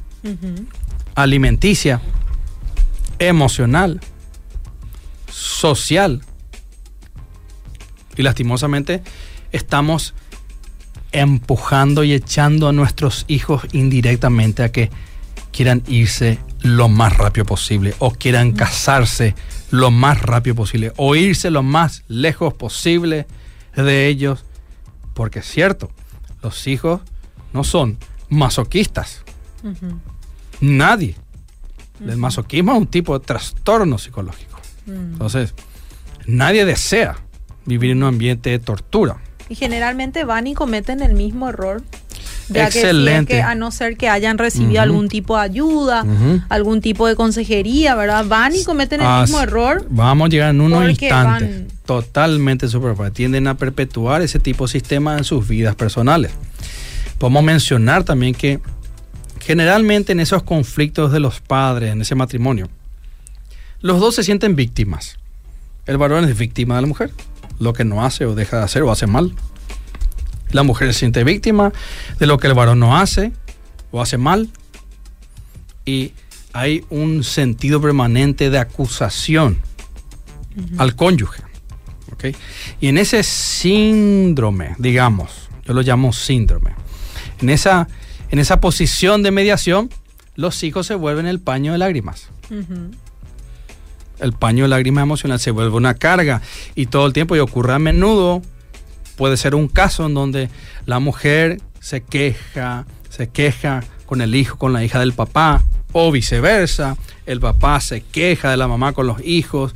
alimenticia, 1.14 2.00
emocional, 3.20 4.00
social. 5.30 6.22
Y 8.16 8.22
lastimosamente 8.22 9.04
estamos 9.52 10.12
empujando 11.12 12.02
y 12.02 12.14
echando 12.14 12.66
a 12.66 12.72
nuestros 12.72 13.26
hijos 13.28 13.62
indirectamente 13.70 14.64
a 14.64 14.72
que 14.72 14.90
quieran 15.52 15.84
irse 15.86 16.40
lo 16.62 16.88
más 16.88 17.16
rápido 17.16 17.46
posible 17.46 17.94
o 18.00 18.10
quieran 18.10 18.50
casarse 18.50 19.36
lo 19.70 19.92
más 19.92 20.20
rápido 20.20 20.56
posible 20.56 20.92
o 20.96 21.14
irse 21.14 21.52
lo 21.52 21.62
más 21.62 22.02
lejos 22.08 22.54
posible 22.54 23.28
de 23.76 24.08
ellos. 24.08 24.44
Porque 25.14 25.38
es 25.38 25.46
cierto, 25.46 25.92
los 26.42 26.66
hijos 26.66 27.00
no 27.52 27.64
son 27.64 27.98
masoquistas. 28.28 29.22
Nadie. 30.60 31.16
El 32.04 32.16
masoquismo 32.16 32.72
es 32.72 32.78
un 32.78 32.86
tipo 32.86 33.18
de 33.18 33.24
trastorno 33.24 33.98
psicológico. 33.98 34.60
Mm. 34.86 35.12
Entonces, 35.12 35.54
nadie 36.26 36.64
desea 36.64 37.16
vivir 37.64 37.90
en 37.90 37.98
un 37.98 38.10
ambiente 38.10 38.50
de 38.50 38.58
tortura. 38.58 39.18
Y 39.48 39.54
generalmente 39.54 40.24
van 40.24 40.46
y 40.46 40.54
cometen 40.54 41.02
el 41.02 41.14
mismo 41.14 41.48
error 41.48 41.82
Excelente. 42.54 43.42
a 43.42 43.54
no 43.54 43.70
ser 43.70 43.96
que 43.96 44.08
hayan 44.08 44.38
recibido 44.38 44.80
algún 44.80 45.08
tipo 45.08 45.36
de 45.36 45.42
ayuda, 45.42 46.04
algún 46.48 46.80
tipo 46.80 47.06
de 47.06 47.16
consejería, 47.16 47.94
¿verdad? 47.94 48.24
Van 48.26 48.54
y 48.54 48.64
cometen 48.64 49.00
el 49.00 49.20
mismo 49.22 49.40
error. 49.40 49.86
Vamos 49.90 50.26
a 50.26 50.28
llegar 50.30 50.50
en 50.50 50.60
unos 50.60 50.88
instantes. 50.88 51.64
Totalmente 51.84 52.68
super. 52.68 53.10
Tienden 53.10 53.46
a 53.46 53.56
perpetuar 53.56 54.22
ese 54.22 54.38
tipo 54.38 54.66
de 54.66 54.72
sistema 54.72 55.16
en 55.16 55.24
sus 55.24 55.46
vidas 55.48 55.74
personales. 55.74 56.32
Podemos 57.18 57.42
mencionar 57.42 58.04
también 58.04 58.34
que 58.34 58.60
generalmente 59.40 60.12
en 60.12 60.20
esos 60.20 60.42
conflictos 60.42 61.12
de 61.12 61.20
los 61.20 61.40
padres, 61.40 61.92
en 61.92 62.02
ese 62.02 62.14
matrimonio, 62.14 62.68
los 63.80 64.00
dos 64.00 64.14
se 64.14 64.22
sienten 64.22 64.56
víctimas. 64.56 65.16
El 65.86 65.96
varón 65.96 66.24
es 66.24 66.36
víctima 66.36 66.76
de 66.76 66.82
la 66.82 66.86
mujer, 66.86 67.10
lo 67.58 67.72
que 67.72 67.84
no 67.84 68.04
hace 68.04 68.26
o 68.26 68.34
deja 68.34 68.58
de 68.58 68.64
hacer 68.64 68.82
o 68.82 68.90
hace 68.90 69.06
mal. 69.06 69.32
La 70.52 70.62
mujer 70.62 70.92
se 70.92 71.00
siente 71.00 71.24
víctima 71.24 71.72
de 72.18 72.26
lo 72.26 72.38
que 72.38 72.46
el 72.46 72.54
varón 72.54 72.80
no 72.80 72.96
hace 72.96 73.32
o 73.90 74.00
hace 74.00 74.18
mal. 74.18 74.48
Y 75.84 76.12
hay 76.52 76.84
un 76.90 77.24
sentido 77.24 77.80
permanente 77.80 78.50
de 78.50 78.58
acusación 78.58 79.58
al 80.76 80.96
cónyuge. 80.96 81.42
Y 82.80 82.88
en 82.88 82.98
ese 82.98 83.22
síndrome, 83.22 84.74
digamos, 84.78 85.48
yo 85.64 85.74
lo 85.74 85.82
llamo 85.82 86.12
síndrome, 86.12 86.72
en 87.40 87.50
esa, 87.50 87.88
en 88.30 88.38
esa 88.38 88.60
posición 88.60 89.22
de 89.22 89.30
mediación, 89.30 89.90
los 90.34 90.62
hijos 90.62 90.86
se 90.86 90.94
vuelven 90.94 91.26
el 91.26 91.40
paño 91.40 91.72
de 91.72 91.78
lágrimas. 91.78 92.28
El 94.18 94.32
paño 94.32 94.64
de 94.64 94.68
lágrimas 94.68 95.02
emocional 95.02 95.38
se 95.38 95.52
vuelve 95.52 95.76
una 95.76 95.94
carga 95.94 96.42
y 96.74 96.86
todo 96.86 97.06
el 97.06 97.12
tiempo 97.12 97.36
y 97.36 97.38
ocurre 97.38 97.74
a 97.74 97.78
menudo 97.78 98.42
puede 99.18 99.36
ser 99.36 99.54
un 99.54 99.68
caso 99.68 100.06
en 100.06 100.14
donde 100.14 100.48
la 100.86 101.00
mujer 101.00 101.60
se 101.80 102.02
queja, 102.02 102.86
se 103.10 103.28
queja 103.28 103.84
con 104.06 104.22
el 104.22 104.34
hijo, 104.34 104.56
con 104.56 104.72
la 104.72 104.82
hija 104.84 105.00
del 105.00 105.12
papá, 105.12 105.62
o 105.92 106.12
viceversa, 106.12 106.96
el 107.26 107.40
papá 107.40 107.80
se 107.80 108.02
queja 108.02 108.50
de 108.50 108.56
la 108.56 108.68
mamá 108.68 108.92
con 108.92 109.06
los 109.06 109.22
hijos 109.24 109.74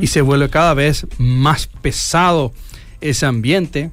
y 0.00 0.06
se 0.08 0.20
vuelve 0.20 0.50
cada 0.50 0.74
vez 0.74 1.06
más 1.18 1.66
pesado 1.66 2.52
ese 3.00 3.26
ambiente 3.26 3.90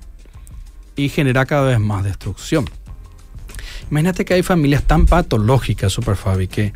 y 0.96 1.10
genera 1.10 1.46
cada 1.46 1.64
vez 1.64 1.80
más 1.80 2.04
destrucción. 2.04 2.70
Imagínate 3.90 4.26
que 4.26 4.34
hay 4.34 4.44
familias 4.44 4.84
tan 4.84 5.06
patológicas, 5.06 5.94
Super 5.94 6.16
Fabi, 6.16 6.48
que 6.48 6.74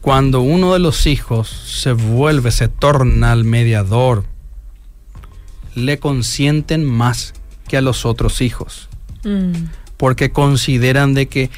cuando 0.00 0.40
uno 0.40 0.72
de 0.72 0.80
los 0.80 1.06
hijos 1.06 1.48
se 1.48 1.92
vuelve, 1.92 2.50
se 2.50 2.68
torna 2.68 3.32
al 3.32 3.44
mediador, 3.44 4.24
le 5.74 5.98
consienten 5.98 6.84
más 6.84 7.34
que 7.68 7.76
a 7.76 7.80
los 7.80 8.06
otros 8.06 8.40
hijos. 8.40 8.88
Mm. 9.24 9.52
Porque 9.96 10.30
consideran 10.30 11.14
de 11.14 11.26
que 11.26 11.50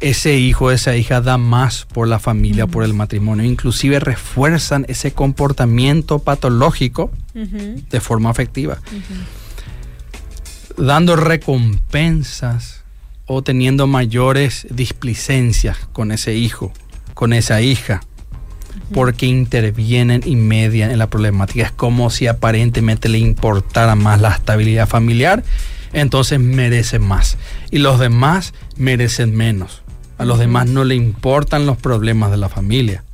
ese 0.00 0.38
hijo, 0.38 0.70
esa 0.70 0.96
hija 0.96 1.20
da 1.20 1.38
más 1.38 1.84
por 1.86 2.06
la 2.06 2.18
familia, 2.18 2.66
por 2.66 2.84
el 2.84 2.94
matrimonio. 2.94 3.44
Inclusive 3.44 3.98
refuerzan 3.98 4.84
ese 4.88 5.12
comportamiento 5.12 6.20
patológico 6.20 7.10
de 7.34 8.00
forma 8.00 8.30
afectiva. 8.30 8.78
Dando 10.76 11.16
recompensas 11.16 12.84
o 13.26 13.42
teniendo 13.42 13.86
mayores 13.86 14.66
displicencias 14.70 15.76
con 15.92 16.12
ese 16.12 16.34
hijo, 16.34 16.72
con 17.14 17.32
esa 17.32 17.60
hija 17.60 18.00
porque 18.92 19.26
intervienen 19.26 20.22
y 20.24 20.36
median 20.36 20.90
en 20.90 20.98
la 20.98 21.08
problemática. 21.08 21.64
Es 21.64 21.72
como 21.72 22.10
si 22.10 22.26
aparentemente 22.26 23.08
le 23.08 23.18
importara 23.18 23.94
más 23.94 24.20
la 24.20 24.30
estabilidad 24.30 24.88
familiar, 24.88 25.44
entonces 25.92 26.40
merece 26.40 26.98
más. 26.98 27.38
Y 27.70 27.78
los 27.78 27.98
demás 27.98 28.54
merecen 28.76 29.36
menos. 29.36 29.82
A 30.18 30.24
los 30.24 30.38
demás 30.38 30.66
no 30.66 30.84
le 30.84 30.94
importan 30.94 31.66
los 31.66 31.76
problemas 31.76 32.30
de 32.30 32.36
la 32.36 32.48
familia. 32.48 33.04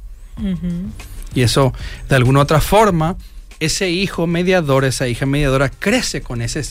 Y 1.34 1.42
eso, 1.42 1.72
de 2.08 2.16
alguna 2.16 2.40
otra 2.40 2.60
forma, 2.60 3.16
ese 3.60 3.90
hijo 3.90 4.26
mediador, 4.26 4.84
esa 4.84 5.06
hija 5.08 5.26
mediadora, 5.26 5.68
crece 5.68 6.22
con 6.22 6.42
ese, 6.42 6.64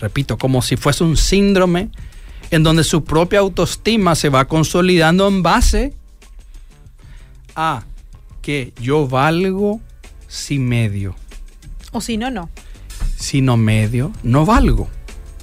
repito, 0.00 0.38
como 0.38 0.62
si 0.62 0.76
fuese 0.76 1.04
un 1.04 1.16
síndrome 1.16 1.90
en 2.50 2.62
donde 2.62 2.84
su 2.84 3.04
propia 3.04 3.40
autoestima 3.40 4.14
se 4.14 4.28
va 4.28 4.46
consolidando 4.46 5.26
en 5.28 5.42
base 5.42 5.94
a 7.56 7.82
que 8.46 8.72
yo 8.80 9.08
valgo 9.08 9.80
si 10.28 10.60
medio. 10.60 11.16
O 11.90 12.00
si 12.00 12.16
no, 12.16 12.30
no. 12.30 12.48
Si 13.16 13.40
no 13.40 13.56
medio, 13.56 14.12
no 14.22 14.46
valgo. 14.46 14.88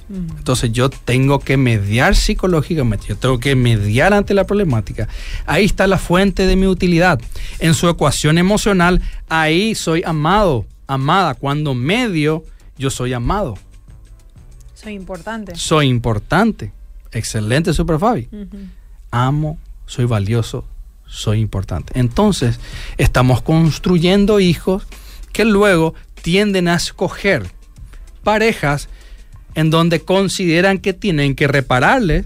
Mm. 0.08 0.38
Entonces 0.38 0.72
yo 0.72 0.88
tengo 0.88 1.38
que 1.38 1.58
mediar 1.58 2.16
psicológicamente, 2.16 3.08
yo 3.08 3.18
tengo 3.18 3.38
que 3.38 3.56
mediar 3.56 4.14
ante 4.14 4.32
la 4.32 4.44
problemática. 4.44 5.06
Ahí 5.44 5.66
está 5.66 5.86
la 5.86 5.98
fuente 5.98 6.46
de 6.46 6.56
mi 6.56 6.66
utilidad. 6.66 7.20
En 7.58 7.74
su 7.74 7.90
ecuación 7.90 8.38
emocional, 8.38 9.02
ahí 9.28 9.74
soy 9.74 10.02
amado, 10.06 10.64
amada. 10.86 11.34
Cuando 11.34 11.74
medio, 11.74 12.42
yo 12.78 12.88
soy 12.88 13.12
amado. 13.12 13.58
Soy 14.72 14.94
importante. 14.94 15.56
Soy 15.56 15.88
importante. 15.88 16.72
Excelente, 17.12 17.74
Super 17.74 17.98
Fabi. 17.98 18.30
Amo, 19.10 19.58
soy 19.84 20.06
valioso, 20.06 20.64
soy 21.06 21.40
importante. 21.40 21.98
Entonces, 21.98 22.58
estamos 22.98 23.42
construyendo 23.42 24.40
hijos 24.40 24.86
que 25.32 25.44
luego 25.44 25.94
tienden 26.22 26.68
a 26.68 26.76
escoger 26.76 27.50
parejas 28.22 28.88
en 29.54 29.70
donde 29.70 30.00
consideran 30.00 30.78
que 30.78 30.92
tienen 30.92 31.34
que 31.34 31.46
repararle 31.46 32.24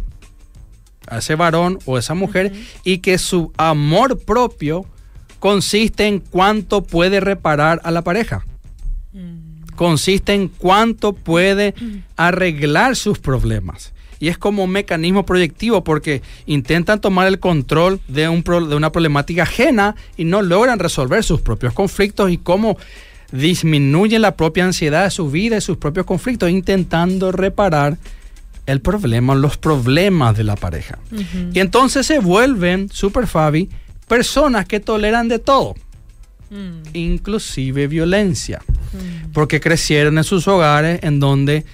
a 1.09 1.19
ese 1.19 1.35
varón 1.35 1.79
o 1.85 1.99
esa 1.99 2.15
mujer 2.15 2.53
y 2.85 2.99
que 2.99 3.19
su 3.19 3.53
amor 3.57 4.19
propio 4.19 4.87
consiste 5.39 6.07
en 6.07 6.21
cuánto 6.21 6.83
puede 6.83 7.21
reparar 7.21 7.81
a 7.85 7.91
la 7.91 8.03
pareja. 8.03 8.45
Mm. 9.13 9.75
Consiste 9.77 10.35
en 10.35 10.49
cuánto 10.49 11.13
puede 11.13 11.75
arreglar 12.17 12.97
sus 12.97 13.19
problemas. 13.19 13.93
Y 14.21 14.29
es 14.29 14.39
como 14.39 14.65
un 14.65 14.71
mecanismo 14.71 15.25
proyectivo 15.25 15.85
porque 15.85 16.23
intentan 16.47 17.01
tomar 17.01 17.29
el 17.29 17.39
control 17.39 18.01
de, 18.09 18.29
un 18.29 18.43
de 18.43 18.75
una 18.75 18.91
problemática 18.91 19.45
ajena 19.45 19.95
y 20.17 20.25
no 20.25 20.43
logran 20.43 20.79
resolver 20.79 21.23
sus 21.23 21.41
propios 21.41 21.73
conflictos 21.73 22.31
y 22.31 22.39
cómo 22.39 22.77
disminuyen 23.31 24.23
la 24.23 24.37
propia 24.37 24.65
ansiedad 24.65 25.05
de 25.05 25.11
su 25.11 25.31
vida 25.31 25.57
y 25.57 25.61
sus 25.61 25.77
propios 25.77 26.07
conflictos 26.07 26.51
intentando 26.51 27.31
reparar 27.31 27.99
el 28.67 28.81
problema, 28.81 29.35
los 29.35 29.57
problemas 29.57 30.37
de 30.37 30.45
la 30.45 30.57
pareja. 30.57 30.99
Y 31.53 31.61
entonces 31.61 32.07
se 32.07 32.19
vuelven, 32.19 32.91
super 32.91 33.27
Fabi, 33.27 33.71
personas 34.07 34.67
que 34.67 34.81
toleran 34.81 35.29
de 35.29 35.39
todo, 35.39 35.75
mm. 36.51 36.95
inclusive 36.95 37.87
violencia, 37.87 38.61
mm. 38.93 39.33
porque 39.33 39.61
crecieron 39.61 40.19
en 40.19 40.25
sus 40.25 40.49
hogares 40.49 41.01
en 41.03 41.19
donde 41.19 41.65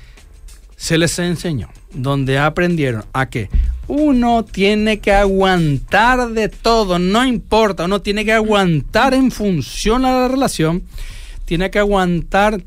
se 0.76 0.98
les 0.98 1.18
enseñó 1.18 1.68
donde 1.94 2.38
aprendieron 2.38 3.04
a 3.12 3.26
que 3.26 3.48
uno 3.86 4.44
tiene 4.44 4.98
que 5.00 5.12
aguantar 5.12 6.30
de 6.30 6.48
todo, 6.48 6.98
no 6.98 7.24
importa, 7.24 7.84
uno 7.84 8.00
tiene 8.00 8.24
que 8.24 8.32
aguantar 8.32 9.14
en 9.14 9.30
función 9.30 10.04
a 10.04 10.12
la 10.12 10.28
relación, 10.28 10.82
tiene 11.44 11.70
que 11.70 11.78
aguantar 11.78 12.62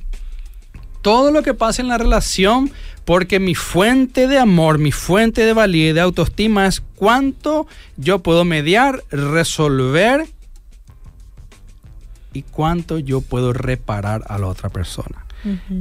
todo 1.02 1.32
lo 1.32 1.44
que 1.44 1.54
pasa 1.54 1.82
en 1.82 1.88
la 1.88 1.98
relación 1.98 2.72
porque 3.06 3.40
mi 3.40 3.56
fuente 3.56 4.28
de 4.28 4.38
amor, 4.38 4.80
mi 4.80 4.92
fuente 4.92 5.46
de 5.46 5.54
valía 5.54 5.90
y 5.90 5.94
de 5.94 6.02
autoestima 6.02 6.68
es 6.68 6.82
cuánto 6.96 7.66
yo 7.96 8.20
puedo 8.20 8.44
mediar, 8.44 9.04
resolver 9.10 10.28
y 12.34 12.42
cuánto 12.44 13.00
yo 13.00 13.22
puedo 13.22 13.54
reparar 13.54 14.26
a 14.28 14.38
la 14.38 14.48
otra 14.48 14.70
persona. 14.70 15.26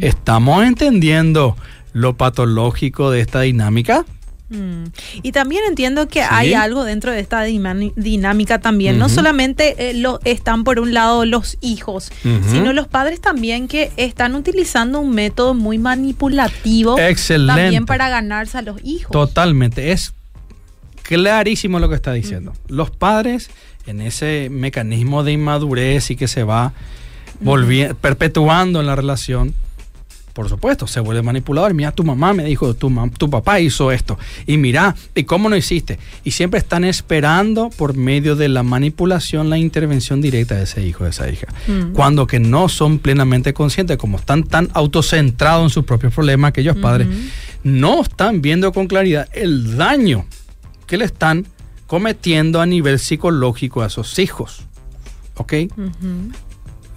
Estamos 0.00 0.64
entendiendo 0.64 1.56
lo 1.96 2.14
patológico 2.14 3.11
de 3.11 3.20
esta 3.20 3.40
dinámica. 3.40 4.04
Mm. 4.50 4.85
Y 5.22 5.32
también 5.32 5.62
entiendo 5.66 6.09
que 6.09 6.20
hay 6.20 6.52
algo 6.52 6.85
dentro 6.85 7.11
de 7.11 7.20
esta 7.20 7.42
dinámica 7.42 8.61
también. 8.61 8.98
No 8.98 9.09
solamente 9.09 9.90
eh, 9.90 9.94
lo 9.94 10.20
están 10.24 10.62
por 10.62 10.78
un 10.78 10.92
lado 10.92 11.24
los 11.24 11.56
hijos, 11.62 12.12
sino 12.22 12.74
los 12.74 12.87
padres 12.87 13.20
también 13.22 13.66
que 13.66 13.90
están 13.96 14.35
utilizando 14.35 15.00
un 15.00 15.14
método 15.14 15.54
muy 15.54 15.78
manipulativo 15.78 16.96
también 17.46 17.87
para 17.87 18.11
ganarse 18.11 18.59
a 18.59 18.62
los 18.62 18.78
hijos. 18.85 19.11
Totalmente. 19.11 19.92
Es 19.92 20.12
clarísimo 21.02 21.78
lo 21.78 21.88
que 21.88 21.94
está 21.94 22.12
diciendo. 22.12 22.52
Los 22.68 22.90
padres 22.90 23.48
en 23.87 24.02
ese 24.02 24.48
mecanismo 24.50 25.24
de 25.24 25.32
inmadurez 25.32 26.11
y 26.11 26.16
que 26.16 26.28
se 26.28 26.44
va 26.44 26.74
perpetuando 28.02 28.80
en 28.80 28.87
la 28.87 28.96
relación, 28.96 29.54
por 30.37 30.51
supuesto, 30.51 30.87
se 30.87 31.01
vuelve 31.01 31.22
manipulador. 31.22 31.72
Mira, 31.72 31.92
tu 31.92 32.05
mamá 32.05 32.35
me 32.35 32.44
dijo, 32.44 32.75
tu, 32.75 32.92
tu 33.16 33.31
papá 33.31 33.59
hizo 33.59 33.90
esto. 33.90 34.18
Y 34.46 34.59
mira, 34.59 34.94
¿y 35.14 35.25
cómo 35.25 35.49
no 35.49 35.57
hiciste? 35.57 35.99
Y 36.25 36.33
siempre 36.33 36.61
están 36.61 36.85
esperando 36.85 37.70
por 37.70 37.96
medio 37.96 38.37
de 38.37 38.51
la 38.51 38.62
manipulación 38.62 39.49
la 39.49 39.57
intervención 39.57 40.20
directa 40.20 40.55
de 40.57 40.64
ese 40.64 40.87
hijo, 40.87 41.05
de 41.05 41.11
esa 41.11 41.31
hija. 41.31 41.46
Mm. 41.66 41.92
Cuando 41.94 42.27
que 42.27 42.38
no 42.38 42.68
son 42.68 42.99
plenamente 42.99 43.55
conscientes, 43.55 43.96
como 43.96 44.18
están 44.18 44.44
tan 44.44 44.68
autocentrados 44.75 45.64
en 45.64 45.70
sus 45.70 45.85
propios 45.87 46.12
problemas, 46.12 46.51
aquellos 46.51 46.77
padres 46.77 47.09
no 47.64 48.03
están 48.03 48.42
viendo 48.42 48.75
con 48.75 48.88
claridad 48.88 49.31
el 49.33 49.79
daño 49.79 50.27
que 50.87 50.99
le 50.99 51.07
están 51.07 51.46
cometiendo 51.87 52.61
a 52.61 52.66
nivel 52.66 52.99
psicológico 52.99 53.81
a 53.81 53.87
esos 53.87 54.18
hijos. 54.18 54.66
¿Ok? 55.37 55.55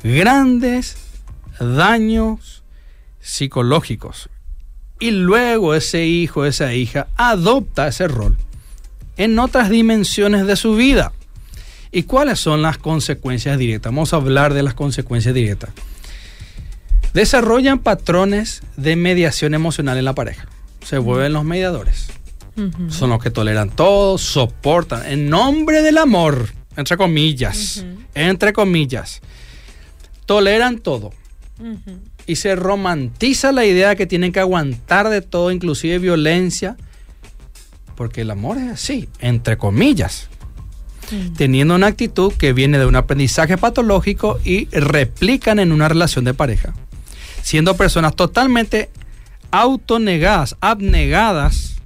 Grandes 0.04 0.97
daños 1.58 2.59
psicológicos. 3.19 4.29
Y 4.99 5.12
luego 5.12 5.75
ese 5.75 6.05
hijo, 6.05 6.45
esa 6.45 6.73
hija, 6.73 7.08
adopta 7.15 7.88
ese 7.88 8.08
rol 8.08 8.38
en 9.17 9.38
otras 9.39 9.69
dimensiones 9.69 10.45
de 10.47 10.55
su 10.55 10.75
vida. 10.75 11.12
¿Y 11.91 12.03
cuáles 12.03 12.39
son 12.39 12.62
las 12.62 12.77
consecuencias 12.77 13.58
directas? 13.58 13.91
Vamos 13.91 14.13
a 14.13 14.17
hablar 14.17 14.53
de 14.53 14.63
las 14.63 14.73
consecuencias 14.73 15.34
directas. 15.34 15.71
Desarrollan 17.13 17.79
patrones 17.79 18.62
de 18.77 18.95
mediación 18.95 19.53
emocional 19.53 19.97
en 19.97 20.05
la 20.05 20.13
pareja. 20.13 20.47
Se 20.86 20.97
vuelven 20.97 21.34
los 21.34 21.43
mediadores. 21.43 22.08
Son 22.89 23.10
los 23.10 23.23
que 23.23 23.32
toleran 23.32 23.69
todo, 23.69 24.17
soportan 24.17 25.05
en 25.05 25.29
nombre 25.29 25.82
del 25.82 25.97
amor, 25.97 26.49
entre 26.75 26.97
comillas, 26.97 27.86
entre 28.13 28.51
comillas. 28.51 29.21
Toleran 30.25 30.79
todo 30.79 31.12
y 32.29 32.35
se 32.35 32.55
romantiza 32.55 33.51
la 33.51 33.65
idea 33.65 33.95
que 33.95 34.05
tienen 34.05 34.31
que 34.31 34.39
aguantar 34.39 35.09
de 35.09 35.23
todo, 35.23 35.49
inclusive 35.49 35.97
violencia, 35.97 36.77
porque 37.95 38.21
el 38.21 38.29
amor 38.29 38.59
es 38.59 38.69
así, 38.69 39.09
entre 39.17 39.57
comillas, 39.57 40.29
teniendo 41.35 41.73
una 41.73 41.87
actitud 41.87 42.31
que 42.31 42.53
viene 42.53 42.77
de 42.77 42.85
un 42.85 42.95
aprendizaje 42.95 43.57
patológico 43.57 44.39
y 44.45 44.67
replican 44.67 45.57
en 45.57 45.71
una 45.71 45.89
relación 45.89 46.23
de 46.23 46.35
pareja, 46.35 46.75
siendo 47.41 47.75
personas 47.75 48.15
totalmente 48.15 48.91
autonegadas, 49.49 50.55
abnegadas, 50.61 51.77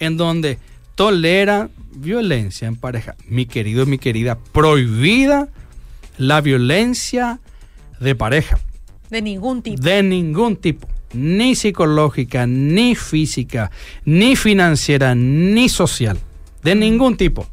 en 0.00 0.16
donde 0.16 0.58
toleran 0.96 1.70
violencia 1.94 2.66
en 2.66 2.74
pareja. 2.74 3.14
Mi 3.28 3.46
querido, 3.46 3.86
mi 3.86 3.98
querida, 3.98 4.36
prohibida 4.50 5.50
la 6.18 6.40
violencia 6.40 7.38
de 8.00 8.14
pareja. 8.14 8.58
De 9.10 9.22
ningún 9.22 9.62
tipo. 9.62 9.82
De 9.82 10.02
ningún 10.02 10.56
tipo. 10.56 10.88
Ni 11.12 11.54
psicológica, 11.54 12.46
ni 12.46 12.94
física, 12.96 13.70
ni 14.04 14.34
financiera, 14.34 15.14
ni 15.14 15.68
social. 15.68 16.18
De 16.62 16.74
ningún 16.74 17.16
tipo. 17.16 17.46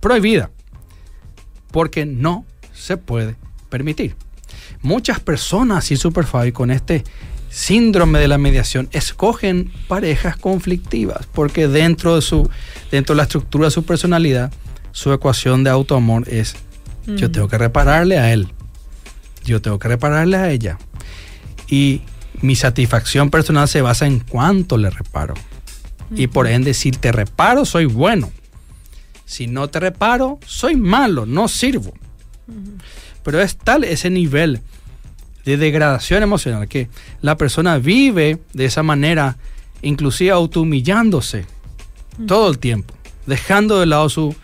Prohibida. 0.00 0.50
Porque 1.70 2.06
no 2.06 2.44
se 2.72 2.96
puede 2.96 3.36
permitir. 3.68 4.16
Muchas 4.82 5.20
personas 5.20 5.90
y 5.90 5.96
Superfabi 5.96 6.52
con 6.52 6.70
este 6.70 7.04
síndrome 7.50 8.18
de 8.18 8.28
la 8.28 8.38
mediación 8.38 8.88
escogen 8.92 9.70
parejas 9.88 10.36
conflictivas 10.36 11.26
porque 11.32 11.66
dentro 11.66 12.14
de 12.14 12.22
su 12.22 12.48
dentro 12.90 13.14
de 13.14 13.16
la 13.16 13.22
estructura 13.22 13.66
de 13.66 13.70
su 13.70 13.84
personalidad 13.84 14.52
su 14.92 15.12
ecuación 15.12 15.64
de 15.64 15.70
autoamor 15.70 16.28
es 16.28 16.56
yo 17.06 17.30
tengo 17.30 17.48
que 17.48 17.56
repararle 17.56 18.18
a 18.18 18.34
él 18.34 18.48
yo 19.48 19.62
tengo 19.62 19.78
que 19.78 19.88
repararle 19.88 20.36
a 20.36 20.50
ella. 20.50 20.78
Y 21.68 22.02
mi 22.40 22.54
satisfacción 22.54 23.30
personal 23.30 23.68
se 23.68 23.82
basa 23.82 24.06
en 24.06 24.20
cuánto 24.20 24.76
le 24.76 24.90
reparo. 24.90 25.34
Y 26.14 26.28
por 26.28 26.46
ende, 26.46 26.72
si 26.74 26.90
te 26.90 27.12
reparo, 27.12 27.64
soy 27.64 27.84
bueno. 27.84 28.30
Si 29.24 29.46
no 29.46 29.68
te 29.68 29.80
reparo, 29.80 30.38
soy 30.46 30.76
malo, 30.76 31.26
no 31.26 31.48
sirvo. 31.48 31.92
Pero 33.22 33.40
es 33.40 33.56
tal 33.56 33.84
ese 33.84 34.08
nivel 34.08 34.60
de 35.44 35.56
degradación 35.56 36.22
emocional 36.22 36.68
que 36.68 36.88
la 37.20 37.36
persona 37.36 37.78
vive 37.78 38.38
de 38.52 38.64
esa 38.64 38.82
manera, 38.82 39.36
inclusive 39.82 40.30
autohumillándose 40.30 41.46
todo 42.26 42.50
el 42.50 42.58
tiempo, 42.58 42.94
dejando 43.26 43.80
de 43.80 43.86
lado 43.86 44.08
su, 44.08 44.34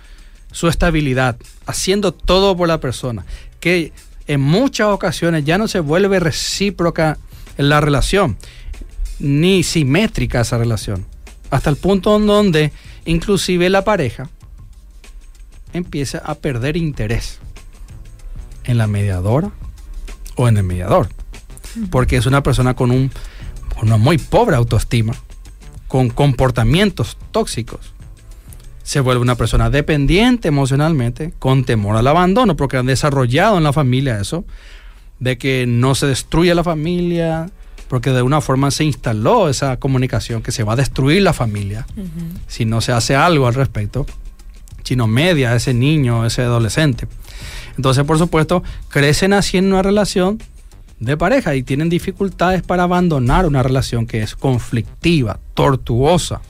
su 0.52 0.68
estabilidad, 0.68 1.36
haciendo 1.66 2.12
todo 2.12 2.56
por 2.56 2.68
la 2.68 2.78
persona, 2.78 3.24
que 3.60 3.92
en 4.26 4.40
muchas 4.40 4.88
ocasiones 4.88 5.44
ya 5.44 5.58
no 5.58 5.68
se 5.68 5.80
vuelve 5.80 6.20
recíproca 6.20 7.18
la 7.56 7.80
relación, 7.80 8.36
ni 9.18 9.62
simétrica 9.62 10.40
esa 10.40 10.58
relación, 10.58 11.06
hasta 11.50 11.70
el 11.70 11.76
punto 11.76 12.16
en 12.16 12.26
donde 12.26 12.72
inclusive 13.04 13.68
la 13.70 13.84
pareja 13.84 14.28
empieza 15.72 16.18
a 16.18 16.34
perder 16.36 16.76
interés 16.76 17.38
en 18.64 18.78
la 18.78 18.86
mediadora 18.86 19.50
o 20.36 20.48
en 20.48 20.56
el 20.56 20.64
mediador, 20.64 21.08
porque 21.90 22.16
es 22.16 22.26
una 22.26 22.42
persona 22.42 22.74
con, 22.74 22.90
un, 22.90 23.10
con 23.74 23.88
una 23.88 23.96
muy 23.96 24.18
pobre 24.18 24.56
autoestima, 24.56 25.14
con 25.86 26.10
comportamientos 26.10 27.16
tóxicos, 27.30 27.93
se 28.84 29.00
vuelve 29.00 29.22
una 29.22 29.34
persona 29.34 29.70
dependiente 29.70 30.48
emocionalmente, 30.48 31.32
con 31.38 31.64
temor 31.64 31.96
al 31.96 32.06
abandono, 32.06 32.54
porque 32.54 32.76
han 32.76 32.86
desarrollado 32.86 33.56
en 33.56 33.64
la 33.64 33.72
familia 33.72 34.20
eso, 34.20 34.44
de 35.18 35.38
que 35.38 35.64
no 35.66 35.94
se 35.94 36.06
destruya 36.06 36.54
la 36.54 36.62
familia, 36.62 37.50
porque 37.88 38.10
de 38.10 38.20
una 38.20 38.42
forma 38.42 38.70
se 38.70 38.84
instaló 38.84 39.48
esa 39.48 39.78
comunicación 39.78 40.42
que 40.42 40.52
se 40.52 40.64
va 40.64 40.74
a 40.74 40.76
destruir 40.76 41.22
la 41.22 41.32
familia 41.32 41.86
si 42.46 42.66
no 42.66 42.82
se 42.82 42.92
hace 42.92 43.16
algo 43.16 43.46
al 43.46 43.54
respecto, 43.54 44.04
si 44.82 44.96
no 44.96 45.06
media 45.06 45.52
a 45.52 45.56
ese 45.56 45.72
niño, 45.72 46.26
ese 46.26 46.42
adolescente. 46.42 47.08
Entonces, 47.76 48.04
por 48.04 48.18
supuesto, 48.18 48.62
crecen 48.88 49.32
así 49.32 49.56
en 49.56 49.72
una 49.72 49.82
relación 49.82 50.42
de 51.00 51.16
pareja 51.16 51.54
y 51.54 51.62
tienen 51.62 51.88
dificultades 51.88 52.62
para 52.62 52.82
abandonar 52.82 53.46
una 53.46 53.62
relación 53.62 54.06
que 54.06 54.22
es 54.22 54.36
conflictiva, 54.36 55.40
tortuosa, 55.54 56.42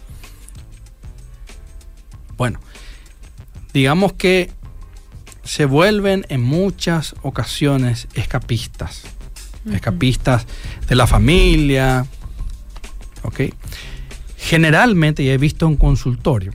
digamos 3.74 4.14
que 4.14 4.50
se 5.42 5.66
vuelven 5.66 6.24
en 6.30 6.42
muchas 6.42 7.14
ocasiones 7.20 8.08
escapistas. 8.14 9.02
Escapistas 9.70 10.46
de 10.88 10.94
la 10.94 11.06
familia, 11.06 12.06
¿Ok? 13.24 13.40
Generalmente, 14.36 15.22
y 15.22 15.30
he 15.30 15.38
visto 15.38 15.66
en 15.66 15.76
consultorio, 15.76 16.52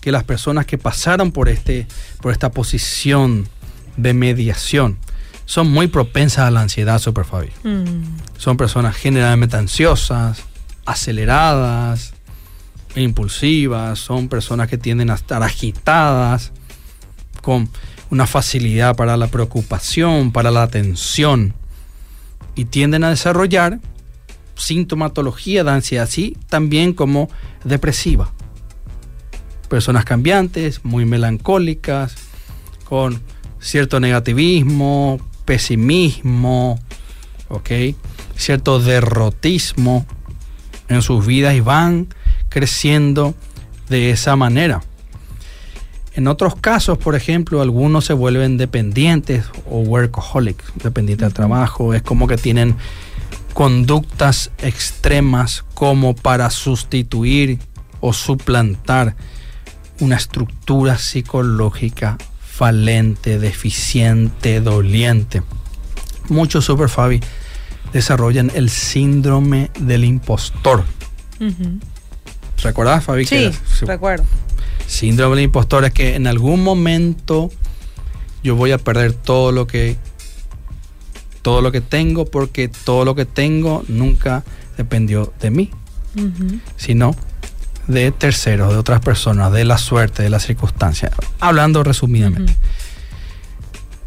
que 0.00 0.10
las 0.10 0.24
personas 0.24 0.66
que 0.66 0.78
pasaron 0.78 1.30
por, 1.30 1.48
este, 1.48 1.86
por 2.20 2.32
esta 2.32 2.50
posición 2.50 3.48
de 3.96 4.12
mediación 4.14 4.98
son 5.44 5.70
muy 5.70 5.86
propensas 5.86 6.48
a 6.48 6.50
la 6.50 6.60
ansiedad, 6.60 6.98
Super 6.98 7.24
Fabi. 7.24 7.50
Mm. 7.62 8.18
Son 8.36 8.56
personas 8.56 8.96
generalmente 8.96 9.56
ansiosas, 9.56 10.42
aceleradas, 10.84 12.11
impulsivas, 12.96 13.98
son 13.98 14.28
personas 14.28 14.68
que 14.68 14.78
tienden 14.78 15.10
a 15.10 15.14
estar 15.14 15.42
agitadas, 15.42 16.52
con 17.40 17.68
una 18.10 18.26
facilidad 18.26 18.94
para 18.94 19.16
la 19.16 19.26
preocupación, 19.26 20.32
para 20.32 20.50
la 20.50 20.62
atención, 20.62 21.54
y 22.54 22.66
tienden 22.66 23.04
a 23.04 23.10
desarrollar 23.10 23.80
sintomatología 24.54 25.64
de 25.64 25.70
ansiedad, 25.70 26.04
así 26.04 26.36
también 26.48 26.92
como 26.92 27.28
depresiva. 27.64 28.30
Personas 29.68 30.04
cambiantes, 30.04 30.84
muy 30.84 31.04
melancólicas, 31.04 32.14
con 32.84 33.22
cierto 33.58 34.00
negativismo, 34.00 35.18
pesimismo. 35.44 36.78
Cierto 38.34 38.80
derrotismo 38.80 40.06
en 40.88 41.02
sus 41.02 41.26
vidas 41.26 41.54
y 41.54 41.60
van 41.60 42.08
creciendo 42.52 43.34
de 43.88 44.10
esa 44.10 44.36
manera. 44.36 44.82
En 46.14 46.28
otros 46.28 46.56
casos, 46.56 46.98
por 46.98 47.14
ejemplo, 47.14 47.62
algunos 47.62 48.04
se 48.04 48.12
vuelven 48.12 48.58
dependientes 48.58 49.46
o 49.70 49.80
workaholic, 49.80 50.62
dependientes 50.74 51.26
del 51.26 51.34
trabajo. 51.34 51.94
Es 51.94 52.02
como 52.02 52.26
que 52.26 52.36
tienen 52.36 52.76
conductas 53.54 54.50
extremas 54.58 55.64
como 55.74 56.14
para 56.14 56.50
sustituir 56.50 57.58
o 58.00 58.12
suplantar 58.12 59.16
una 60.00 60.16
estructura 60.16 60.98
psicológica 60.98 62.18
falente, 62.40 63.38
deficiente, 63.38 64.60
doliente. 64.60 65.42
Muchos 66.28 66.64
super 66.66 66.88
Fabi 66.88 67.20
desarrollan 67.92 68.50
el 68.54 68.68
síndrome 68.68 69.70
del 69.80 70.04
impostor. 70.04 70.84
¿Recuerdas, 72.62 73.04
Fabi? 73.04 73.26
Sí, 73.26 73.50
recuerdo. 73.82 74.24
Síndrome 74.86 75.36
del 75.36 75.44
impostor 75.46 75.84
es 75.84 75.92
que 75.92 76.14
en 76.14 76.26
algún 76.26 76.62
momento 76.62 77.50
yo 78.42 78.56
voy 78.56 78.72
a 78.72 78.78
perder 78.78 79.12
todo 79.12 79.52
lo 79.52 79.66
que 79.66 79.96
todo 81.42 81.60
lo 81.60 81.72
que 81.72 81.80
tengo 81.80 82.24
porque 82.24 82.68
todo 82.68 83.04
lo 83.04 83.14
que 83.14 83.24
tengo 83.24 83.84
nunca 83.88 84.44
dependió 84.76 85.32
de 85.40 85.50
mí, 85.50 85.70
sino 86.76 87.16
de 87.88 88.12
terceros, 88.12 88.72
de 88.72 88.78
otras 88.78 89.00
personas, 89.00 89.52
de 89.52 89.64
la 89.64 89.78
suerte, 89.78 90.22
de 90.22 90.30
las 90.30 90.44
circunstancias. 90.44 91.12
Hablando 91.40 91.82
resumidamente. 91.82 92.54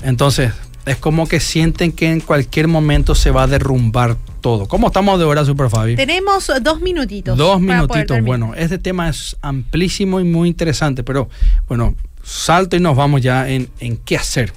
Entonces, 0.02 0.54
es 0.86 0.98
como 0.98 1.28
que 1.28 1.40
sienten 1.40 1.92
que 1.92 2.12
en 2.12 2.22
cualquier 2.22 2.68
momento 2.68 3.16
se 3.16 3.32
va 3.32 3.44
a 3.44 3.48
derrumbar 3.48 4.18
todo. 4.46 4.68
¿Cómo 4.68 4.86
estamos 4.90 5.18
de 5.18 5.26
hora, 5.26 5.44
Super 5.44 5.72
Fabi? 5.72 5.96
Tenemos 5.96 6.52
dos 6.62 6.80
minutitos. 6.80 7.36
Dos 7.36 7.60
minutitos. 7.60 8.22
Bueno, 8.22 8.54
este 8.56 8.78
tema 8.78 9.10
es 9.10 9.36
amplísimo 9.42 10.20
y 10.20 10.24
muy 10.24 10.48
interesante, 10.50 11.04
pero 11.04 11.30
bueno, 11.68 11.96
salto 12.22 12.76
y 12.76 12.80
nos 12.80 12.96
vamos 12.96 13.24
ya 13.24 13.50
en, 13.50 13.68
qué 14.06 14.16
hacer. 14.16 14.54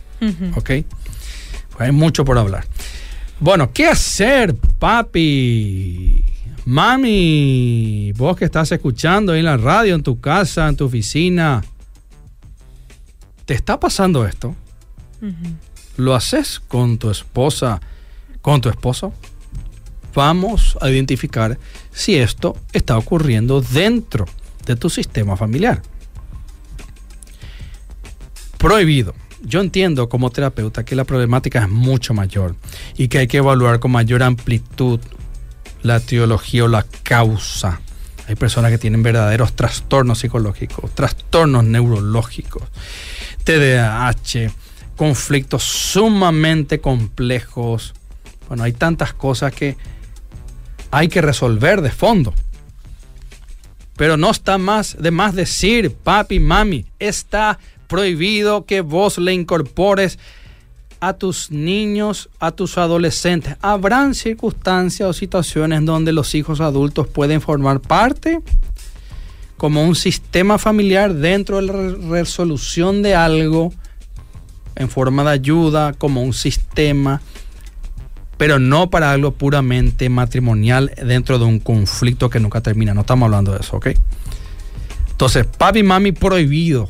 ¿Ok? 0.57 0.67
Pues 0.67 0.85
hay 1.79 1.93
mucho 1.93 2.23
por 2.23 2.37
hablar. 2.37 2.67
Bueno, 3.41 3.73
¿qué 3.73 3.87
hacer, 3.87 4.55
papi? 4.55 6.23
Mami, 6.67 8.13
vos 8.13 8.37
que 8.37 8.45
estás 8.45 8.71
escuchando 8.71 9.35
en 9.35 9.47
la 9.47 9.57
radio, 9.57 9.95
en 9.95 10.03
tu 10.03 10.21
casa, 10.21 10.69
en 10.69 10.77
tu 10.77 10.85
oficina, 10.85 11.65
¿te 13.47 13.55
está 13.55 13.81
pasando 13.81 14.27
esto? 14.27 14.55
¿Lo 15.97 16.15
haces 16.15 16.61
con 16.61 16.99
tu 16.99 17.09
esposa, 17.09 17.81
con 18.43 18.61
tu 18.61 18.69
esposo? 18.69 19.15
Vamos 20.19 20.77
a 20.81 20.91
identificar 20.91 21.61
si 21.93 22.17
esto 22.17 22.57
está 22.73 22.99
ocurriendo 22.99 23.61
dentro 23.61 24.27
de 24.67 24.75
tu 24.75 24.91
sistema 24.91 25.37
familiar. 25.37 25.81
Prohibido. 28.57 29.15
Yo 29.43 29.61
entiendo 29.61 30.09
como 30.09 30.31
terapeuta 30.31 30.85
que 30.85 30.97
la 30.97 31.05
problemática 31.05 31.63
es 31.63 31.69
mucho 31.69 32.15
mayor 32.15 32.57
y 32.97 33.07
que 33.07 33.19
hay 33.19 33.29
que 33.29 33.37
evaluar 33.37 33.79
con 33.79 33.93
mayor 33.93 34.25
amplitud 34.25 34.99
la 35.85 36.01
teología 36.01 36.65
o 36.65 36.69
la 36.69 36.85
causa. 37.05 37.81
Hay 38.27 38.35
personas 38.35 38.73
que 38.73 38.79
tienen 38.79 39.05
verdaderos 39.05 39.53
trastornos 39.53 40.19
psicológicos, 40.19 40.93
trastornos 40.97 41.63
neurológicos, 41.63 42.65
TDAH, 43.45 44.51
conflictos 44.97 45.63
sumamente 45.63 46.81
complejos. 46.81 47.95
Bueno, 48.49 48.65
hay 48.65 48.73
tantas 48.73 49.13
cosas 49.13 49.55
que 49.55 49.77
hay 50.91 51.09
que 51.09 51.21
resolver 51.21 51.83
de 51.83 51.91
fondo. 51.91 52.35
Pero 53.97 54.17
no 54.17 54.31
está 54.31 54.59
más 54.59 54.97
de 54.99 55.11
más 55.11 55.35
decir, 55.35 55.93
papi, 55.93 56.39
mami, 56.39 56.87
está 56.99 57.59
prohibido 57.89 58.65
que 58.65 58.81
vos 58.81 59.19
le 59.19 59.33
incorpores 59.33 60.19
a 61.01 61.13
tus 61.13 61.51
niños, 61.51 62.29
a 62.39 62.51
tus 62.53 62.79
adolescentes. 62.79 63.57
Habrán 63.61 64.15
circunstancias 64.15 65.09
o 65.09 65.13
situaciones 65.13 65.85
donde 65.85 66.13
los 66.13 66.35
hijos 66.35 66.61
adultos 66.61 67.09
pueden 67.09 67.41
formar 67.41 67.81
parte 67.81 68.41
como 69.57 69.83
un 69.83 69.97
sistema 69.97 70.59
familiar 70.59 71.15
dentro 71.15 71.57
de 71.57 71.63
la 71.63 72.09
resolución 72.09 73.03
de 73.03 73.15
algo 73.15 73.73
en 74.77 74.89
forma 74.89 75.25
de 75.25 75.31
ayuda, 75.31 75.93
como 75.93 76.23
un 76.23 76.33
sistema, 76.33 77.21
pero 78.39 78.59
no 78.59 78.89
para 78.89 79.13
algo 79.13 79.33
puramente 79.33 80.09
matrimonial 80.09 80.93
dentro 81.05 81.39
de 81.39 81.45
un 81.45 81.59
conflicto 81.59 82.31
que 82.31 82.41
nunca 82.41 82.63
termina. 82.63 82.95
No 82.95 83.03
estamos 83.03 83.27
hablando 83.27 83.53
de 83.53 83.61
eso, 83.61 83.77
¿ok? 83.77 83.89
Entonces, 85.11 85.47
papi 85.47 85.81
y 85.81 85.83
mami 85.83 86.13
prohibido, 86.13 86.89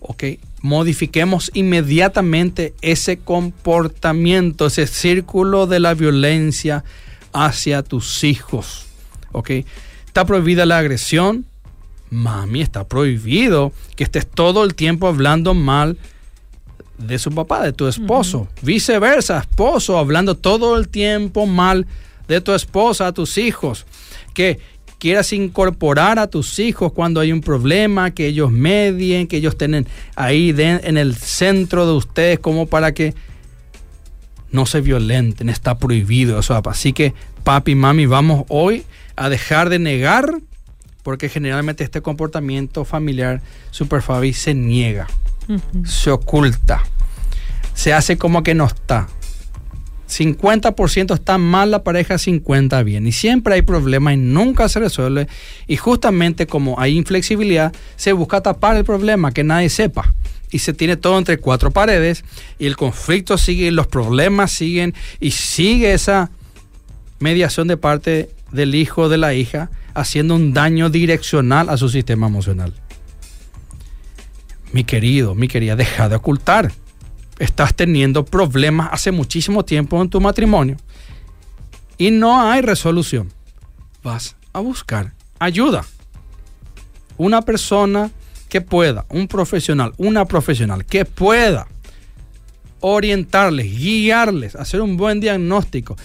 ¿ok? 0.00 0.24
modifiquemos 0.62 1.50
inmediatamente 1.54 2.74
ese 2.82 3.18
comportamiento, 3.18 4.66
ese 4.66 4.86
círculo 4.86 5.66
de 5.66 5.80
la 5.80 5.94
violencia 5.94 6.84
hacia 7.32 7.82
tus 7.82 8.24
hijos. 8.24 8.86
¿Ok? 9.32 9.50
Está 10.06 10.24
prohibida 10.24 10.66
la 10.66 10.78
agresión. 10.78 11.44
Mami, 12.10 12.62
está 12.62 12.88
prohibido 12.88 13.72
que 13.94 14.04
estés 14.04 14.26
todo 14.26 14.64
el 14.64 14.74
tiempo 14.74 15.06
hablando 15.08 15.52
mal 15.54 15.98
de 16.98 17.18
su 17.18 17.30
papá, 17.30 17.62
de 17.62 17.72
tu 17.72 17.86
esposo. 17.86 18.48
Viceversa, 18.62 19.38
esposo, 19.38 19.98
hablando 19.98 20.36
todo 20.36 20.76
el 20.76 20.88
tiempo 20.88 21.46
mal 21.46 21.86
de 22.26 22.40
tu 22.40 22.52
esposa 22.52 23.06
a 23.06 23.12
tus 23.12 23.38
hijos. 23.38 23.86
Que 24.34 24.58
quieras 24.98 25.32
incorporar 25.32 26.18
a 26.18 26.26
tus 26.26 26.58
hijos 26.58 26.92
cuando 26.92 27.20
hay 27.20 27.32
un 27.32 27.40
problema, 27.40 28.10
que 28.10 28.26
ellos 28.26 28.50
medien, 28.50 29.26
que 29.26 29.36
ellos 29.38 29.54
estén 29.54 29.86
ahí 30.16 30.54
en 30.58 30.98
el 30.98 31.14
centro 31.14 31.86
de 31.86 31.92
ustedes 31.92 32.38
como 32.38 32.66
para 32.66 32.92
que 32.92 33.14
no 34.50 34.66
se 34.66 34.80
violenten, 34.80 35.48
está 35.48 35.78
prohibido 35.78 36.38
eso. 36.38 36.60
Así 36.66 36.92
que 36.92 37.14
papi 37.44 37.72
y 37.72 37.74
mami, 37.74 38.06
vamos 38.06 38.44
hoy 38.48 38.84
a 39.16 39.28
dejar 39.28 39.68
de 39.68 39.78
negar, 39.78 40.40
porque 41.02 41.28
generalmente 41.28 41.84
este 41.84 42.02
comportamiento 42.02 42.84
familiar 42.84 43.40
super 43.70 44.02
Fabi 44.02 44.32
se 44.32 44.54
niega, 44.54 45.06
se 45.84 46.10
oculta, 46.10 46.82
se 47.74 47.92
hace 47.92 48.18
como 48.18 48.42
que 48.42 48.54
no 48.54 48.66
está. 48.66 49.08
50% 50.08 51.14
está 51.14 51.38
mal 51.38 51.70
la 51.70 51.84
pareja, 51.84 52.18
50 52.18 52.82
bien. 52.82 53.06
Y 53.06 53.12
siempre 53.12 53.54
hay 53.54 53.62
problemas 53.62 54.14
y 54.14 54.16
nunca 54.16 54.68
se 54.68 54.80
resuelve. 54.80 55.28
Y 55.66 55.76
justamente 55.76 56.46
como 56.46 56.80
hay 56.80 56.96
inflexibilidad, 56.96 57.72
se 57.96 58.12
busca 58.12 58.40
tapar 58.40 58.76
el 58.76 58.84
problema, 58.84 59.32
que 59.32 59.44
nadie 59.44 59.68
sepa. 59.68 60.12
Y 60.50 60.60
se 60.60 60.72
tiene 60.72 60.96
todo 60.96 61.18
entre 61.18 61.38
cuatro 61.38 61.70
paredes 61.70 62.24
y 62.58 62.66
el 62.66 62.76
conflicto 62.76 63.36
sigue, 63.36 63.70
los 63.70 63.86
problemas 63.86 64.50
siguen 64.50 64.94
y 65.20 65.32
sigue 65.32 65.92
esa 65.92 66.30
mediación 67.18 67.68
de 67.68 67.76
parte 67.76 68.30
del 68.50 68.74
hijo 68.74 69.02
o 69.02 69.08
de 69.10 69.18
la 69.18 69.34
hija 69.34 69.70
haciendo 69.92 70.36
un 70.36 70.54
daño 70.54 70.88
direccional 70.88 71.68
a 71.68 71.76
su 71.76 71.90
sistema 71.90 72.28
emocional. 72.28 72.72
Mi 74.72 74.84
querido, 74.84 75.34
mi 75.34 75.48
querida, 75.48 75.76
deja 75.76 76.08
de 76.08 76.16
ocultar 76.16 76.72
estás 77.38 77.74
teniendo 77.74 78.24
problemas 78.24 78.88
hace 78.92 79.12
muchísimo 79.12 79.64
tiempo 79.64 80.00
en 80.02 80.10
tu 80.10 80.20
matrimonio 80.20 80.76
y 81.96 82.10
no 82.10 82.40
hay 82.40 82.62
resolución, 82.62 83.32
vas 84.02 84.36
a 84.52 84.60
buscar 84.60 85.12
ayuda. 85.38 85.84
Una 87.16 87.42
persona 87.42 88.10
que 88.48 88.60
pueda, 88.60 89.04
un 89.08 89.26
profesional, 89.26 89.92
una 89.98 90.24
profesional 90.24 90.84
que 90.84 91.04
pueda 91.04 91.66
orientarles, 92.80 93.76
guiarles, 93.76 94.54
hacer 94.54 94.80
un 94.80 94.96
buen 94.96 95.18
diagnóstico, 95.20 95.96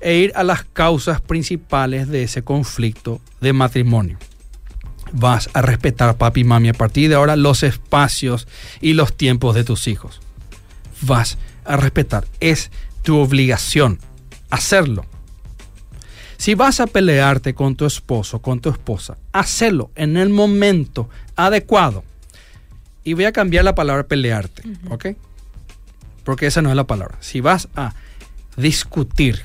e 0.00 0.16
ir 0.16 0.32
a 0.34 0.42
las 0.42 0.64
causas 0.64 1.20
principales 1.20 2.08
de 2.08 2.24
ese 2.24 2.42
conflicto 2.42 3.20
de 3.40 3.52
matrimonio. 3.52 4.18
Vas 5.12 5.50
a 5.52 5.62
respetar, 5.62 6.16
papi 6.16 6.40
y 6.40 6.44
mami, 6.44 6.70
a 6.70 6.74
partir 6.74 7.08
de 7.08 7.14
ahora 7.14 7.36
los 7.36 7.62
espacios 7.62 8.48
y 8.80 8.94
los 8.94 9.14
tiempos 9.14 9.54
de 9.54 9.64
tus 9.64 9.88
hijos. 9.88 10.20
Vas 11.02 11.38
a 11.64 11.76
respetar. 11.76 12.24
Es 12.40 12.70
tu 13.02 13.18
obligación 13.18 13.98
hacerlo. 14.52 15.04
Si 16.36 16.54
vas 16.54 16.80
a 16.80 16.86
pelearte 16.86 17.54
con 17.54 17.74
tu 17.74 17.86
esposo, 17.86 18.40
con 18.40 18.60
tu 18.60 18.68
esposa, 18.68 19.16
hacelo 19.32 19.90
en 19.94 20.16
el 20.16 20.28
momento 20.28 21.08
adecuado. 21.36 22.04
Y 23.04 23.14
voy 23.14 23.24
a 23.24 23.32
cambiar 23.32 23.64
la 23.64 23.74
palabra 23.74 24.04
pelearte, 24.04 24.62
¿ok? 24.90 25.06
Porque 26.24 26.46
esa 26.46 26.62
no 26.62 26.70
es 26.70 26.76
la 26.76 26.84
palabra. 26.84 27.16
Si 27.20 27.40
vas 27.40 27.68
a 27.74 27.94
discutir, 28.56 29.42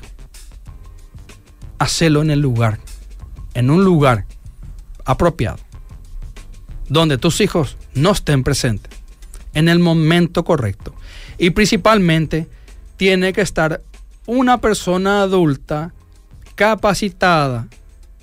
hacelo 1.78 2.22
en 2.22 2.30
el 2.30 2.40
lugar, 2.40 2.78
en 3.54 3.70
un 3.70 3.84
lugar 3.84 4.26
apropiado, 5.08 5.58
donde 6.88 7.16
tus 7.16 7.40
hijos 7.40 7.78
no 7.94 8.12
estén 8.12 8.44
presentes, 8.44 8.92
en 9.54 9.68
el 9.68 9.78
momento 9.78 10.44
correcto. 10.44 10.94
Y 11.38 11.50
principalmente 11.50 12.46
tiene 12.98 13.32
que 13.32 13.40
estar 13.40 13.82
una 14.26 14.60
persona 14.60 15.22
adulta 15.22 15.94
capacitada 16.54 17.68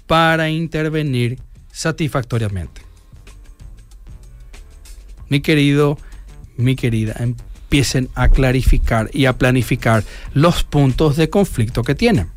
para 0.05 0.49
intervenir 0.49 1.39
satisfactoriamente. 1.71 2.81
Mi 5.27 5.41
querido, 5.41 5.97
mi 6.55 6.75
querida, 6.75 7.15
empiecen 7.17 8.09
a 8.13 8.29
clarificar 8.29 9.09
y 9.11 9.25
a 9.25 9.33
planificar 9.33 10.03
los 10.35 10.63
puntos 10.63 11.15
de 11.15 11.31
conflicto 11.31 11.81
que 11.81 11.95
tienen. 11.95 12.29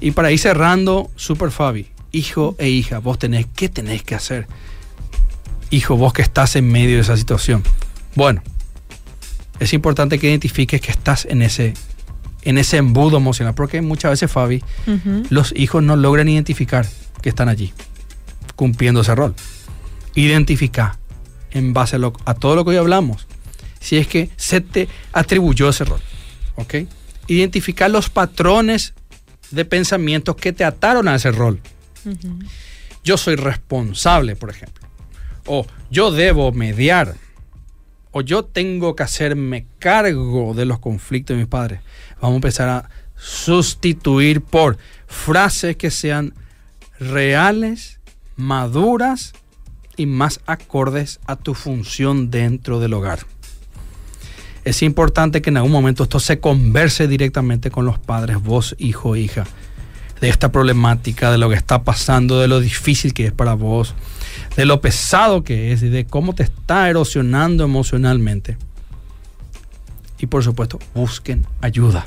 Y 0.00 0.10
para 0.10 0.32
ir 0.32 0.40
cerrando, 0.40 1.12
Super 1.14 1.52
Fabi, 1.52 1.93
hijo 2.14 2.54
e 2.58 2.68
hija, 2.68 2.98
vos 2.98 3.18
tenés, 3.18 3.46
¿qué 3.54 3.68
tenés 3.68 4.02
que 4.02 4.14
hacer? 4.14 4.46
Hijo, 5.70 5.96
vos 5.96 6.12
que 6.12 6.22
estás 6.22 6.56
en 6.56 6.70
medio 6.70 6.96
de 6.96 7.02
esa 7.02 7.16
situación. 7.16 7.62
Bueno, 8.14 8.42
es 9.58 9.72
importante 9.72 10.18
que 10.18 10.28
identifiques 10.28 10.80
que 10.80 10.92
estás 10.92 11.24
en 11.24 11.42
ese, 11.42 11.74
en 12.42 12.58
ese 12.58 12.76
embudo 12.76 13.16
emocional, 13.16 13.54
porque 13.54 13.82
muchas 13.82 14.12
veces, 14.12 14.30
Fabi, 14.30 14.62
los 15.30 15.52
hijos 15.56 15.82
no 15.82 15.96
logran 15.96 16.28
identificar 16.28 16.86
que 17.20 17.28
están 17.28 17.48
allí, 17.48 17.72
cumpliendo 18.54 19.00
ese 19.00 19.14
rol. 19.14 19.34
Identifica 20.14 20.98
en 21.50 21.72
base 21.72 21.96
a, 21.96 22.12
a 22.24 22.34
todo 22.34 22.54
lo 22.54 22.64
que 22.64 22.70
hoy 22.70 22.76
hablamos, 22.76 23.26
si 23.80 23.96
es 23.96 24.06
que 24.06 24.30
se 24.36 24.60
te 24.60 24.88
atribuyó 25.12 25.68
ese 25.68 25.84
rol. 25.84 26.00
¿Ok? 26.54 26.74
Identificar 27.26 27.90
los 27.90 28.10
patrones 28.10 28.94
de 29.50 29.64
pensamientos 29.64 30.36
que 30.36 30.52
te 30.52 30.64
ataron 30.64 31.08
a 31.08 31.16
ese 31.16 31.32
rol. 31.32 31.60
Yo 33.02 33.16
soy 33.16 33.36
responsable, 33.36 34.36
por 34.36 34.50
ejemplo. 34.50 34.88
O 35.46 35.66
yo 35.90 36.10
debo 36.10 36.52
mediar 36.52 37.16
o 38.16 38.22
yo 38.22 38.44
tengo 38.44 38.94
que 38.94 39.02
hacerme 39.02 39.66
cargo 39.80 40.54
de 40.54 40.64
los 40.64 40.78
conflictos 40.78 41.34
de 41.34 41.42
mis 41.42 41.48
padres. 41.48 41.80
Vamos 42.20 42.34
a 42.34 42.36
empezar 42.36 42.68
a 42.68 42.88
sustituir 43.16 44.40
por 44.40 44.78
frases 45.08 45.76
que 45.76 45.90
sean 45.90 46.32
reales, 47.00 47.98
maduras 48.36 49.32
y 49.96 50.06
más 50.06 50.40
acordes 50.46 51.18
a 51.26 51.34
tu 51.34 51.54
función 51.54 52.30
dentro 52.30 52.78
del 52.78 52.94
hogar. 52.94 53.18
Es 54.64 54.82
importante 54.82 55.42
que 55.42 55.50
en 55.50 55.56
algún 55.56 55.72
momento 55.72 56.04
esto 56.04 56.20
se 56.20 56.38
converse 56.38 57.08
directamente 57.08 57.72
con 57.72 57.84
los 57.84 57.98
padres, 57.98 58.40
vos, 58.40 58.76
hijo, 58.78 59.16
hija, 59.16 59.44
de 60.24 60.30
esta 60.30 60.50
problemática, 60.50 61.30
de 61.30 61.36
lo 61.36 61.50
que 61.50 61.54
está 61.54 61.82
pasando, 61.82 62.40
de 62.40 62.48
lo 62.48 62.58
difícil 62.58 63.12
que 63.12 63.26
es 63.26 63.32
para 63.32 63.52
vos, 63.52 63.94
de 64.56 64.64
lo 64.64 64.80
pesado 64.80 65.44
que 65.44 65.72
es 65.72 65.82
y 65.82 65.90
de 65.90 66.06
cómo 66.06 66.34
te 66.34 66.44
está 66.44 66.88
erosionando 66.88 67.62
emocionalmente. 67.62 68.56
Y 70.18 70.26
por 70.26 70.42
supuesto, 70.42 70.78
busquen 70.94 71.46
ayuda. 71.60 72.06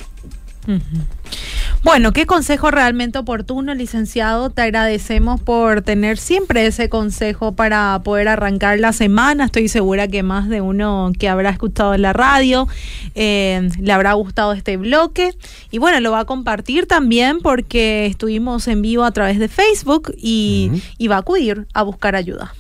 Bueno, 1.88 2.12
qué 2.12 2.26
consejo 2.26 2.69
realmente 2.69 3.17
oportuno, 3.17 3.73
licenciado. 3.73 4.50
Te 4.50 4.62
agradecemos 4.62 5.39
por 5.39 5.84
tener 5.84 6.17
siempre 6.17 6.65
ese 6.65 6.89
consejo 6.89 7.54
para 7.54 8.02
poder 8.04 8.28
arrancar 8.28 8.78
la 8.78 8.91
semana. 8.91 9.45
Estoy 9.45 9.69
segura 9.69 10.10
que 10.10 10.21
más 10.21 10.50
de 10.50 10.60
uno 10.60 11.13
que 11.17 11.30
habrá 11.30 11.50
escuchado 11.50 11.93
en 11.93 12.02
la 12.02 12.12
radio 12.12 12.67
eh, 13.15 13.69
le 13.80 13.93
habrá 13.93 14.12
gustado 14.13 14.52
este 14.52 14.76
bloque. 14.76 15.34
Y 15.71 15.78
bueno, 15.78 16.02
lo 16.02 16.12
va 16.12 16.19
a 16.19 16.26
compartir 16.26 16.88
también 16.88 17.39
porque 17.39 18.06
estuvimos 18.06 18.67
en 18.67 18.82
vivo 18.82 19.06
a 19.06 19.12
través 19.12 19.39
de 19.39 19.47
Facebook 19.47 20.13
y, 20.17 20.84
y 20.97 21.08
va 21.08 21.15
a 21.15 21.19
acudir 21.19 21.67
a 21.73 21.84
buscar 21.84 22.17
ayuda. 22.17 22.54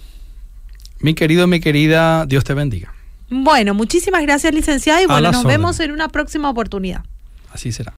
Mi 1.01 1.15
querido, 1.15 1.47
mi 1.47 1.59
querida, 1.59 2.25
Dios 2.27 2.45
te 2.45 2.53
bendiga. 2.53 2.93
Bueno, 3.29 3.73
muchísimas 3.73 4.21
gracias, 4.21 4.53
licenciado. 4.53 5.01
Y 5.01 5.05
bueno, 5.05 5.33
nos 5.33 5.43
vemos 5.43 5.81
en 5.81 5.91
una 5.91 6.07
próxima 6.07 6.49
oportunidad. 6.49 7.03
Así 7.51 7.73
será. 7.73 7.93